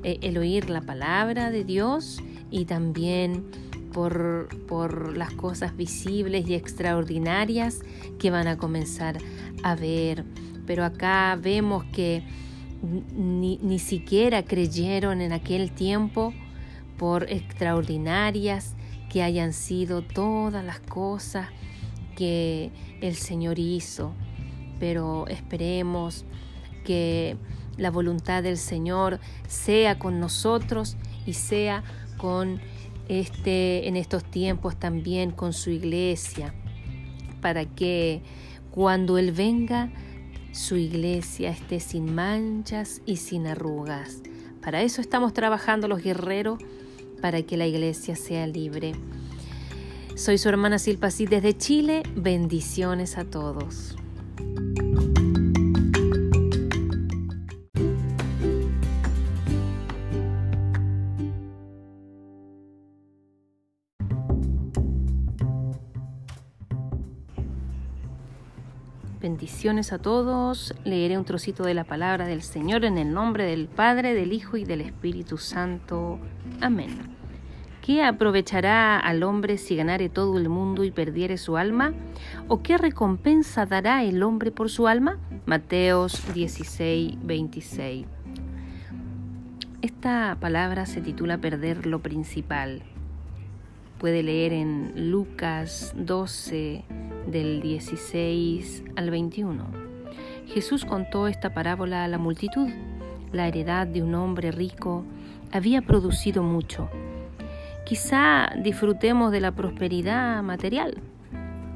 eh, 0.04 0.20
el 0.22 0.38
oír 0.38 0.70
la 0.70 0.82
palabra 0.82 1.50
de 1.50 1.63
Dios 1.63 2.22
y 2.52 2.65
también 2.65 3.46
por, 3.91 5.17
las 5.17 5.32
cosas 5.34 5.75
visibles 5.75 6.47
y 6.47 6.56
extraordinarias 6.56 7.80
que 8.19 8.32
van 8.32 8.47
a 8.47 8.58
comenzar 8.58 9.17
a 9.63 9.75
ver. 9.75 10.25
Pero 10.65 10.86
acá 10.86 11.38
vemos 11.41 11.84
que 11.86 12.23
ni, 13.15 13.58
ni 13.62 13.80
siquiera 13.80 14.43
creyeron 14.43 15.21
en 15.21 15.34
aquel 15.34 15.71
tiempo 15.71 16.34
por 16.97 17.30
extraordinarias 17.30 18.75
que 19.10 19.23
hayan 19.23 19.54
sido 19.54 20.01
todas 20.01 20.63
las 20.63 20.80
cosas 20.80 21.49
que 22.15 22.71
el 23.01 23.15
Señor 23.15 23.60
hizo. 23.60 24.13
Pero 24.80 25.27
esperemos 25.27 26.25
que 26.86 27.38
la 27.77 27.91
voluntad 27.91 28.43
del 28.43 28.58
Señor 28.58 29.19
sea 29.47 29.99
con 29.99 30.19
nosotros 30.19 30.97
y 31.25 31.34
sea 31.34 31.84
con 32.17 32.62
este 33.12 33.89
en 33.89 33.97
estos 33.97 34.24
tiempos 34.24 34.80
también 34.80 35.32
con 35.32 35.52
su 35.52 35.69
iglesia 35.69 36.54
para 37.41 37.65
que 37.65 38.21
cuando 38.71 39.17
él 39.17 39.34
venga 39.34 39.91
su 40.54 40.78
iglesia 40.78 41.50
esté 41.50 41.80
sin 41.80 42.15
manchas 42.15 43.02
y 43.06 43.17
sin 43.17 43.47
arrugas. 43.47 44.21
Para 44.62 44.82
eso 44.82 45.02
estamos 45.02 45.34
trabajando 45.34 45.88
los 45.88 46.02
guerreros 46.02 46.60
para 47.21 47.41
que 47.41 47.58
la 47.58 47.67
iglesia 47.67 48.15
sea 48.15 48.47
libre. 48.47 48.93
Soy 50.15 50.38
su 50.38 50.50
hermana 50.50 50.80
Silpa 50.80 51.10
desde 51.10 51.58
Chile. 51.58 52.04
Bendiciones 52.15 53.17
a 53.17 53.26
todos. 53.26 53.95
Bendiciones 69.21 69.93
a 69.93 69.99
todos. 69.99 70.73
Leeré 70.84 71.15
un 71.15 71.25
trocito 71.25 71.63
de 71.63 71.75
la 71.75 71.84
palabra 71.84 72.25
del 72.25 72.41
Señor 72.41 72.86
en 72.86 72.97
el 72.97 73.13
nombre 73.13 73.45
del 73.45 73.67
Padre, 73.67 74.15
del 74.15 74.34
Hijo 74.34 74.57
y 74.57 74.63
del 74.63 74.81
Espíritu 74.81 75.38
Santo. 75.38 76.17
Amén. 76.60 76.89
¿Qué 77.86 78.03
aprovechará 78.03 78.97
al 78.97 79.21
hombre 79.21 79.60
si 79.60 79.75
ganare 79.75 80.10
todo 80.10 80.39
el 80.39 80.49
mundo 80.49 80.84
y 80.84 80.89
perdiere 80.89 81.38
su 81.38 81.55
alma? 81.55 81.93
¿O 82.47 82.63
qué 82.63 82.79
recompensa 82.79 83.67
dará 83.67 84.03
el 84.03 84.23
hombre 84.23 84.49
por 84.49 84.71
su 84.71 84.88
alma? 84.88 85.19
Mateos 85.45 86.34
16, 86.34 87.17
26. 87.21 88.07
Esta 89.84 90.36
palabra 90.39 90.88
se 90.88 90.99
titula 90.99 91.38
Perder 91.38 91.86
lo 91.86 91.99
principal. 91.99 92.81
Puede 93.99 94.23
leer 94.23 94.51
en 94.53 95.12
Lucas 95.12 95.93
12, 95.95 96.86
del 97.27 97.62
16 97.62 98.84
al 98.95 99.10
21. 99.10 99.65
Jesús 100.47 100.86
contó 100.86 101.27
esta 101.27 101.53
parábola 101.53 102.03
a 102.03 102.07
la 102.07 102.17
multitud. 102.17 102.69
La 103.31 103.47
heredad 103.47 103.88
de 103.88 104.03
un 104.03 104.15
hombre 104.15 104.51
rico 104.51 105.05
había 105.51 105.81
producido 105.81 106.43
mucho. 106.43 106.89
Quizá 107.86 108.51
disfrutemos 108.62 109.31
de 109.31 109.41
la 109.41 109.51
prosperidad 109.51 110.43
material. 110.43 110.97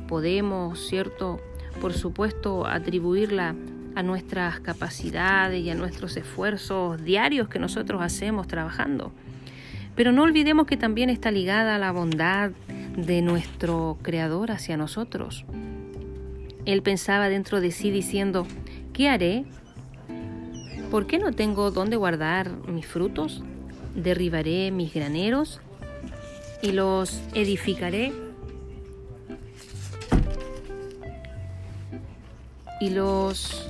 Podemos, 0.07 0.79
cierto, 0.87 1.39
por 1.81 1.93
supuesto, 1.93 2.67
atribuirla 2.67 3.55
a 3.95 4.03
nuestras 4.03 4.59
capacidades 4.59 5.63
y 5.63 5.69
a 5.69 5.75
nuestros 5.75 6.17
esfuerzos 6.17 7.03
diarios 7.03 7.47
que 7.47 7.59
nosotros 7.59 8.01
hacemos 8.01 8.47
trabajando. 8.47 9.11
Pero 9.95 10.11
no 10.11 10.23
olvidemos 10.23 10.67
que 10.67 10.75
también 10.75 11.09
está 11.09 11.31
ligada 11.31 11.75
a 11.75 11.79
la 11.79 11.91
bondad 11.91 12.51
de 12.95 13.21
nuestro 13.21 13.97
Creador 14.01 14.51
hacia 14.51 14.77
nosotros. 14.77 15.45
Él 16.65 16.81
pensaba 16.81 17.29
dentro 17.29 17.61
de 17.61 17.71
sí 17.71 17.91
diciendo, 17.91 18.47
¿qué 18.93 19.09
haré? 19.09 19.45
¿Por 20.89 21.07
qué 21.07 21.19
no 21.19 21.31
tengo 21.31 21.71
dónde 21.71 21.95
guardar 21.95 22.51
mis 22.67 22.87
frutos? 22.87 23.43
Derribaré 23.95 24.71
mis 24.71 24.93
graneros 24.93 25.61
y 26.61 26.71
los 26.71 27.21
edificaré. 27.33 28.13
Y 32.81 32.89
los 32.89 33.67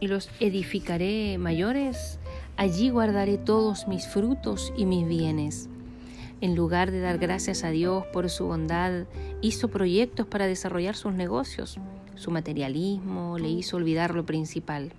y 0.00 0.06
los 0.06 0.28
edificaré 0.38 1.38
mayores. 1.38 2.18
Allí 2.56 2.90
guardaré 2.90 3.38
todos 3.38 3.88
mis 3.88 4.06
frutos 4.06 4.72
y 4.76 4.86
mis 4.86 5.08
bienes. 5.08 5.68
En 6.44 6.54
lugar 6.56 6.90
de 6.90 7.00
dar 7.00 7.16
gracias 7.16 7.64
a 7.64 7.70
Dios 7.70 8.04
por 8.12 8.28
su 8.28 8.44
bondad, 8.44 9.06
hizo 9.40 9.68
proyectos 9.68 10.26
para 10.26 10.46
desarrollar 10.46 10.94
sus 10.94 11.14
negocios. 11.14 11.78
Su 12.16 12.30
materialismo 12.30 13.38
le 13.38 13.48
hizo 13.48 13.78
olvidar 13.78 14.14
lo 14.14 14.26
principal. 14.26 14.92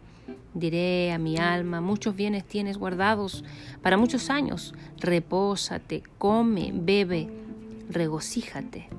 Diré 0.55 1.13
a 1.13 1.19
mi 1.19 1.37
alma, 1.37 1.81
muchos 1.81 2.15
bienes 2.15 2.45
tienes 2.45 2.79
guardados 2.79 3.43
para 3.83 3.95
muchos 3.95 4.31
años. 4.31 4.73
Repósate, 4.97 6.01
come, 6.17 6.71
bebe, 6.73 7.29
regocíjate. 7.91 8.89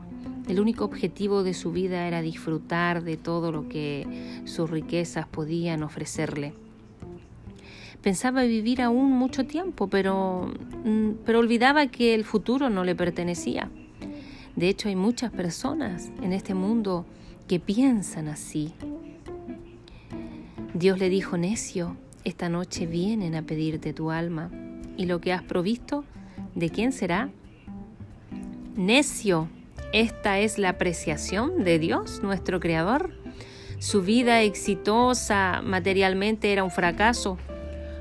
El 0.48 0.61
único 0.61 0.85
objetivo 0.85 1.42
de 1.42 1.52
su 1.52 1.72
vida 1.72 2.06
era 2.06 2.22
disfrutar 2.22 3.02
de 3.02 3.16
todo 3.16 3.50
lo 3.50 3.68
que 3.68 4.42
sus 4.44 4.70
riquezas 4.70 5.26
podían 5.26 5.82
ofrecerle. 5.82 6.54
Pensaba 8.07 8.45
vivir 8.45 8.83
aún 8.83 9.11
mucho 9.11 9.47
tiempo, 9.47 9.88
pero, 9.88 10.55
mm, 10.85 11.25
pero 11.25 11.40
olvidaba 11.40 11.88
que 11.88 12.14
el 12.14 12.25
futuro 12.25 12.71
no 12.71 12.85
le 12.85 12.95
pertenecía. 12.95 13.69
De 14.55 14.69
hecho, 14.69 14.87
hay 14.88 14.95
muchas 14.95 15.33
personas 15.33 16.12
en 16.23 16.33
este 16.33 16.55
mundo 16.55 17.05
que 17.49 17.59
piensan 17.59 18.29
así. 18.29 18.73
Dios 20.73 21.01
le 21.01 21.09
dijo, 21.09 21.37
necio, 21.37 21.97
esta 22.23 22.49
noche 22.49 22.87
vienen 22.87 23.35
a 23.35 23.42
pedirte 23.42 23.92
tu 23.92 24.12
alma. 24.12 24.53
¿Y 24.97 25.07
lo 25.07 25.21
que 25.21 25.33
has 25.33 25.42
provisto? 25.42 26.05
¿De 26.55 26.71
quién 26.71 26.92
será? 26.92 27.31
Necio, 28.77 29.49
esta 29.92 30.38
es 30.38 30.59
la 30.59 30.69
apreciación 30.69 31.64
de 31.64 31.81
Dios, 31.81 32.23
nuestro 32.23 32.61
Creador. 32.61 33.11
Su 33.81 34.03
vida 34.03 34.42
exitosa 34.42 35.61
materialmente 35.64 36.53
era 36.53 36.62
un 36.62 36.71
fracaso. 36.71 37.37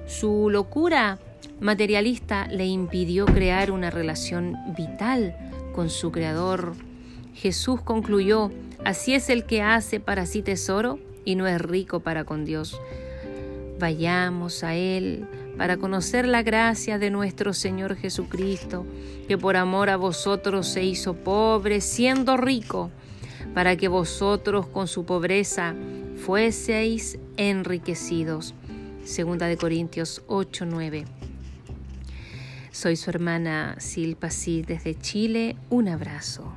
Su 0.07 0.49
locura 0.49 1.19
materialista 1.59 2.47
le 2.47 2.65
impidió 2.65 3.25
crear 3.25 3.71
una 3.71 3.89
relación 3.89 4.55
vital 4.77 5.35
con 5.73 5.89
su 5.89 6.11
Creador. 6.11 6.73
Jesús 7.33 7.81
concluyó, 7.81 8.51
así 8.83 9.13
es 9.13 9.29
el 9.29 9.45
que 9.45 9.61
hace 9.61 9.99
para 9.99 10.25
sí 10.25 10.41
tesoro 10.41 10.99
y 11.25 11.35
no 11.35 11.47
es 11.47 11.59
rico 11.59 12.01
para 12.01 12.23
con 12.23 12.45
Dios. 12.45 12.79
Vayamos 13.79 14.63
a 14.63 14.75
Él 14.75 15.27
para 15.57 15.77
conocer 15.77 16.27
la 16.27 16.43
gracia 16.43 16.99
de 16.99 17.09
nuestro 17.09 17.53
Señor 17.53 17.95
Jesucristo, 17.95 18.85
que 19.27 19.37
por 19.37 19.57
amor 19.57 19.89
a 19.89 19.97
vosotros 19.97 20.67
se 20.67 20.83
hizo 20.83 21.15
pobre, 21.15 21.81
siendo 21.81 22.37
rico, 22.37 22.91
para 23.53 23.75
que 23.75 23.87
vosotros 23.87 24.67
con 24.67 24.87
su 24.87 25.05
pobreza 25.05 25.73
fueseis 26.17 27.17
enriquecidos. 27.37 28.53
Segunda 29.05 29.45
de 29.45 29.55
Corintios 29.55 30.23
8, 30.25 30.65
9. 30.65 31.05
Soy 32.71 32.95
su 32.95 33.11
hermana 33.11 33.75
Silpa 33.77 34.29
desde 34.65 34.99
Chile. 34.99 35.55
Un 35.69 35.89
abrazo. 35.89 36.51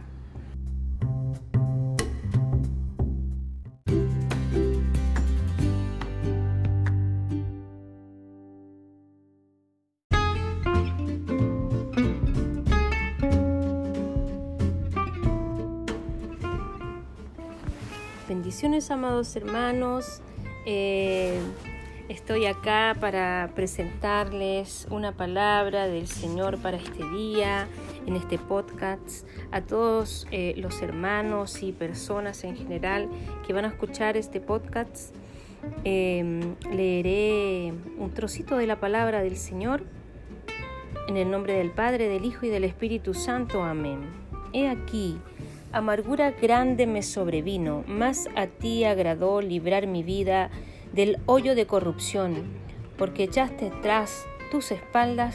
Bendiciones, 18.27 18.91
amados 18.91 19.37
hermanos. 19.37 20.23
Eh, 20.65 21.41
Estoy 22.09 22.47
acá 22.47 22.97
para 22.99 23.51
presentarles 23.55 24.89
una 24.91 25.13
palabra 25.13 25.87
del 25.89 26.07
Señor 26.07 26.57
para 26.57 26.79
este 26.79 27.07
día, 27.11 27.69
en 28.07 28.17
este 28.17 28.39
podcast, 28.39 29.29
a 29.53 29.61
todos 29.61 30.27
eh, 30.31 30.55
los 30.57 30.81
hermanos 30.81 31.63
y 31.63 31.73
personas 31.73 32.45
en 32.45 32.57
general 32.57 33.11
que 33.47 33.53
van 33.53 33.67
a 33.67 33.69
escuchar 33.69 34.17
este 34.17 34.41
podcast. 34.41 35.15
Em, 35.85 36.55
leeré 36.73 37.75
un 37.99 38.11
trocito 38.15 38.57
de 38.57 38.67
la 38.67 38.81
palabra 38.81 39.21
del 39.21 39.37
Señor 39.37 39.83
en 41.09 41.19
el 41.19 41.31
nombre 41.31 41.59
del 41.59 41.73
Padre, 41.73 42.09
del 42.09 42.25
Hijo 42.25 42.47
y 42.47 42.49
del 42.49 42.65
Espíritu 42.65 43.13
Santo. 43.13 43.63
Amén. 43.63 44.01
He 44.55 44.71
aquí, 44.71 45.19
amargura 45.73 46.31
grande 46.31 46.87
me 46.87 47.03
sobrevino, 47.03 47.85
más 47.87 48.31
a 48.35 48.47
ti 48.47 48.85
agradó 48.85 49.43
librar 49.43 49.87
mi 49.87 50.03
vida 50.03 50.49
del 50.93 51.19
hoyo 51.27 51.55
de 51.55 51.67
corrupción, 51.67 52.45
porque 52.97 53.25
echaste 53.25 53.71
tras 53.83 54.27
tus 54.51 54.71
espaldas 54.71 55.35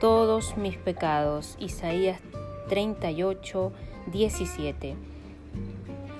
todos 0.00 0.56
mis 0.56 0.76
pecados. 0.76 1.56
Isaías 1.58 2.20
38, 2.68 3.72
17. 4.12 4.96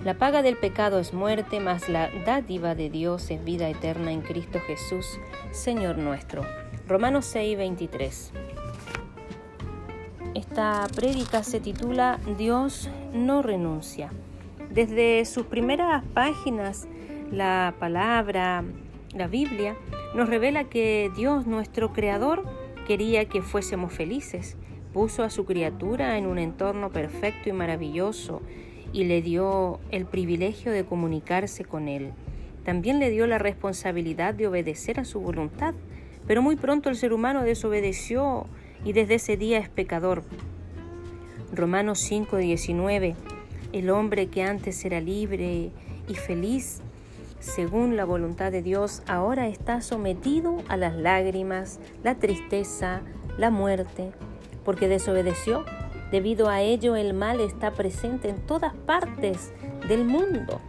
La 0.05 0.15
paga 0.15 0.43
del 0.43 0.57
pecado 0.57 1.01
es 1.01 1.13
muerte, 1.13 1.61
mas 1.61 1.89
la 1.89 2.09
dádiva 2.25 2.75
de 2.75 2.89
Dios 2.89 3.31
es 3.31 3.43
vida 3.45 3.69
eterna 3.69 4.13
en 4.13 4.21
Cristo 4.21 4.61
Jesús, 4.61 5.19
Señor 5.51 5.99
nuestro. 5.99 6.43
Romanos 6.87 7.27
6, 7.27 7.59
23. 7.59 8.33
Esta 10.35 10.87
prédica 10.95 11.43
se 11.43 11.59
titula 11.59 12.21
Dios 12.39 12.89
no 13.13 13.43
renuncia. 13.43 14.11
Desde 14.71 15.25
sus 15.25 15.47
primeras 15.47 16.05
páginas, 16.15 16.87
la 17.31 17.75
palabra, 17.79 18.65
la 19.15 19.27
Biblia, 19.27 19.77
nos 20.15 20.29
revela 20.29 20.65
que 20.65 21.11
Dios, 21.17 21.47
nuestro 21.47 21.93
Creador, 21.93 22.45
quería 22.87 23.27
que 23.27 23.43
fuésemos 23.43 23.93
felices. 23.93 24.57
Puso 24.93 25.23
a 25.23 25.31
su 25.31 25.45
criatura 25.45 26.17
en 26.17 26.27
un 26.27 26.39
entorno 26.39 26.91
perfecto 26.91 27.49
y 27.49 27.53
maravilloso 27.53 28.41
y 28.93 29.05
le 29.05 29.21
dio 29.21 29.81
el 29.91 30.07
privilegio 30.07 30.73
de 30.73 30.85
comunicarse 30.85 31.65
con 31.65 31.89
Él. 31.89 32.13
También 32.65 32.99
le 32.99 33.11
dio 33.11 33.27
la 33.27 33.39
responsabilidad 33.39 34.35
de 34.35 34.47
obedecer 34.47 34.99
a 34.99 35.05
su 35.05 35.21
voluntad, 35.21 35.75
pero 36.27 36.43
muy 36.43 36.57
pronto 36.57 36.89
el 36.89 36.97
ser 36.97 37.13
humano 37.13 37.43
desobedeció 37.43 38.47
y 38.85 38.93
desde 38.93 39.15
ese 39.15 39.37
día 39.37 39.59
es 39.59 39.69
pecador. 39.69 40.23
Romanos 41.53 42.01
5:19 42.11 43.15
El 43.73 43.91
hombre 43.91 44.29
que 44.29 44.43
antes 44.43 44.85
era 44.85 45.01
libre 45.01 45.71
y 46.09 46.15
feliz, 46.15 46.83
según 47.41 47.97
la 47.97 48.05
voluntad 48.05 48.53
de 48.53 48.63
Dios, 48.63 49.03
ahora 49.07 49.49
está 49.49 49.81
sometido 49.81 50.57
a 50.69 50.77
las 50.77 50.95
lágrimas, 50.95 51.81
la 52.03 52.17
tristeza, 52.17 53.03
la 53.37 53.51
muerte, 53.51 54.13
porque 54.65 54.89
desobedeció 54.89 55.65
Debido 56.11 56.49
a 56.49 56.63
ello 56.63 56.97
el 56.97 57.13
mal 57.13 57.41
está 57.41 57.73
presente 57.73 58.31
en 58.31 58.41
todas 58.47 58.75
partes 58.75 59.53
del 59.89 60.05
mundo. 60.05 60.61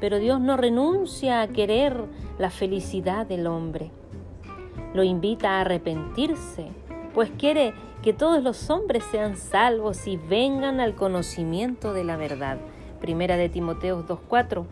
Pero 0.00 0.18
Dios 0.18 0.38
no 0.40 0.58
renuncia 0.58 1.40
a 1.40 1.48
querer 1.48 2.04
la 2.38 2.50
felicidad 2.50 3.24
del 3.26 3.46
hombre. 3.46 3.90
Lo 4.92 5.02
invita 5.02 5.52
a 5.52 5.60
arrepentirse, 5.62 6.68
pues 7.14 7.30
quiere 7.38 7.72
que 8.02 8.12
todos 8.12 8.42
los 8.42 8.68
hombres 8.68 9.02
sean 9.10 9.36
salvos 9.36 10.06
y 10.06 10.18
vengan 10.18 10.80
al 10.80 10.94
conocimiento 10.94 11.94
de 11.94 12.04
la 12.04 12.16
verdad. 12.16 12.58
Primera 13.00 13.38
de 13.38 13.48
Timoteo 13.48 14.06
2.4. 14.06 14.66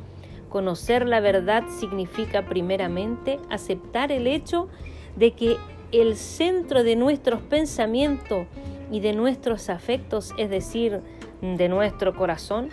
Conocer 0.55 1.09
la 1.09 1.19
verdad 1.19 1.64
significa 1.81 2.47
primeramente 2.47 3.40
aceptar 3.51 4.12
el 4.12 4.29
hecho 4.29 4.69
de 5.17 5.33
que 5.33 5.57
el 5.90 6.14
centro 6.14 6.85
de 6.85 6.95
nuestros 6.95 7.40
pensamientos 7.40 8.47
y 8.93 9.01
de 9.01 9.14
nuestros 9.14 9.69
afectos, 9.69 10.33
es 10.38 10.49
decir, 10.51 11.01
de 11.43 11.69
nuestro 11.69 12.14
corazón, 12.14 12.69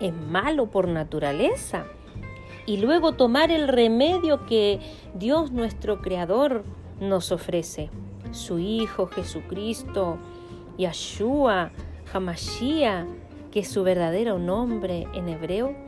es 0.00 0.12
malo 0.12 0.72
por 0.72 0.88
naturaleza. 0.88 1.86
Y 2.66 2.78
luego 2.78 3.12
tomar 3.12 3.52
el 3.52 3.68
remedio 3.68 4.44
que 4.46 4.80
Dios 5.14 5.52
nuestro 5.52 6.02
Creador 6.02 6.64
nos 6.98 7.30
ofrece. 7.30 7.90
Su 8.32 8.58
Hijo 8.58 9.06
Jesucristo, 9.06 10.18
Yahshua, 10.78 11.70
Hamashia, 12.12 13.06
que 13.52 13.60
es 13.60 13.68
su 13.68 13.84
verdadero 13.84 14.40
nombre 14.40 15.06
en 15.14 15.28
hebreo, 15.28 15.86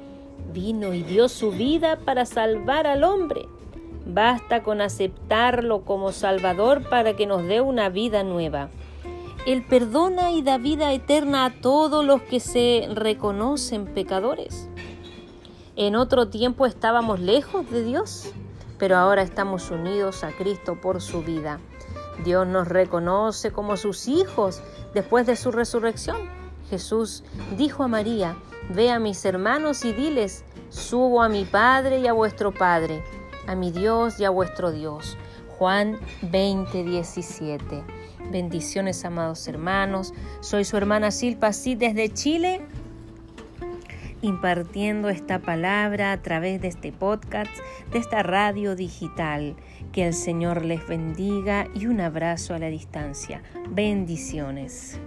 vino 0.52 0.94
y 0.94 1.02
dio 1.02 1.28
su 1.28 1.50
vida 1.50 1.98
para 2.04 2.26
salvar 2.26 2.86
al 2.86 3.04
hombre. 3.04 3.46
Basta 4.06 4.62
con 4.62 4.80
aceptarlo 4.80 5.84
como 5.84 6.12
Salvador 6.12 6.88
para 6.88 7.14
que 7.14 7.26
nos 7.26 7.44
dé 7.44 7.60
una 7.60 7.88
vida 7.88 8.22
nueva. 8.24 8.70
Él 9.46 9.64
perdona 9.64 10.32
y 10.32 10.42
da 10.42 10.58
vida 10.58 10.92
eterna 10.92 11.46
a 11.46 11.60
todos 11.60 12.04
los 12.04 12.20
que 12.22 12.40
se 12.40 12.88
reconocen 12.92 13.86
pecadores. 13.86 14.68
En 15.76 15.96
otro 15.96 16.28
tiempo 16.28 16.66
estábamos 16.66 17.20
lejos 17.20 17.70
de 17.70 17.82
Dios, 17.84 18.32
pero 18.78 18.96
ahora 18.96 19.22
estamos 19.22 19.70
unidos 19.70 20.24
a 20.24 20.32
Cristo 20.32 20.78
por 20.80 21.00
su 21.00 21.22
vida. 21.22 21.60
Dios 22.24 22.46
nos 22.46 22.68
reconoce 22.68 23.50
como 23.50 23.76
sus 23.76 24.08
hijos 24.08 24.62
después 24.92 25.26
de 25.26 25.36
su 25.36 25.50
resurrección. 25.50 26.18
Jesús 26.68 27.24
dijo 27.56 27.82
a 27.82 27.88
María, 27.88 28.36
ve 28.74 28.90
a 28.90 28.98
mis 28.98 29.24
hermanos 29.24 29.84
y 29.84 29.92
diles, 29.92 30.44
subo 30.68 31.22
a 31.22 31.28
mi 31.28 31.44
Padre 31.44 32.00
y 32.00 32.06
a 32.06 32.12
vuestro 32.12 32.52
Padre, 32.52 33.02
a 33.46 33.54
mi 33.54 33.70
Dios 33.70 34.20
y 34.20 34.24
a 34.24 34.30
vuestro 34.30 34.70
Dios. 34.70 35.16
Juan 35.58 35.98
20, 36.22 36.84
17. 36.84 37.82
Bendiciones, 38.30 39.04
amados 39.04 39.46
hermanos. 39.48 40.14
Soy 40.40 40.64
su 40.64 40.76
hermana 40.76 41.10
Silpa 41.10 41.52
sí 41.52 41.74
desde 41.74 42.08
Chile, 42.12 42.60
impartiendo 44.22 45.08
esta 45.08 45.40
palabra 45.40 46.12
a 46.12 46.22
través 46.22 46.62
de 46.62 46.68
este 46.68 46.92
podcast, 46.92 47.50
de 47.92 47.98
esta 47.98 48.22
radio 48.22 48.76
digital. 48.76 49.56
Que 49.92 50.06
el 50.06 50.14
Señor 50.14 50.64
les 50.64 50.86
bendiga 50.86 51.66
y 51.74 51.86
un 51.86 52.00
abrazo 52.00 52.54
a 52.54 52.58
la 52.60 52.68
distancia. 52.68 53.42
Bendiciones. 53.70 55.00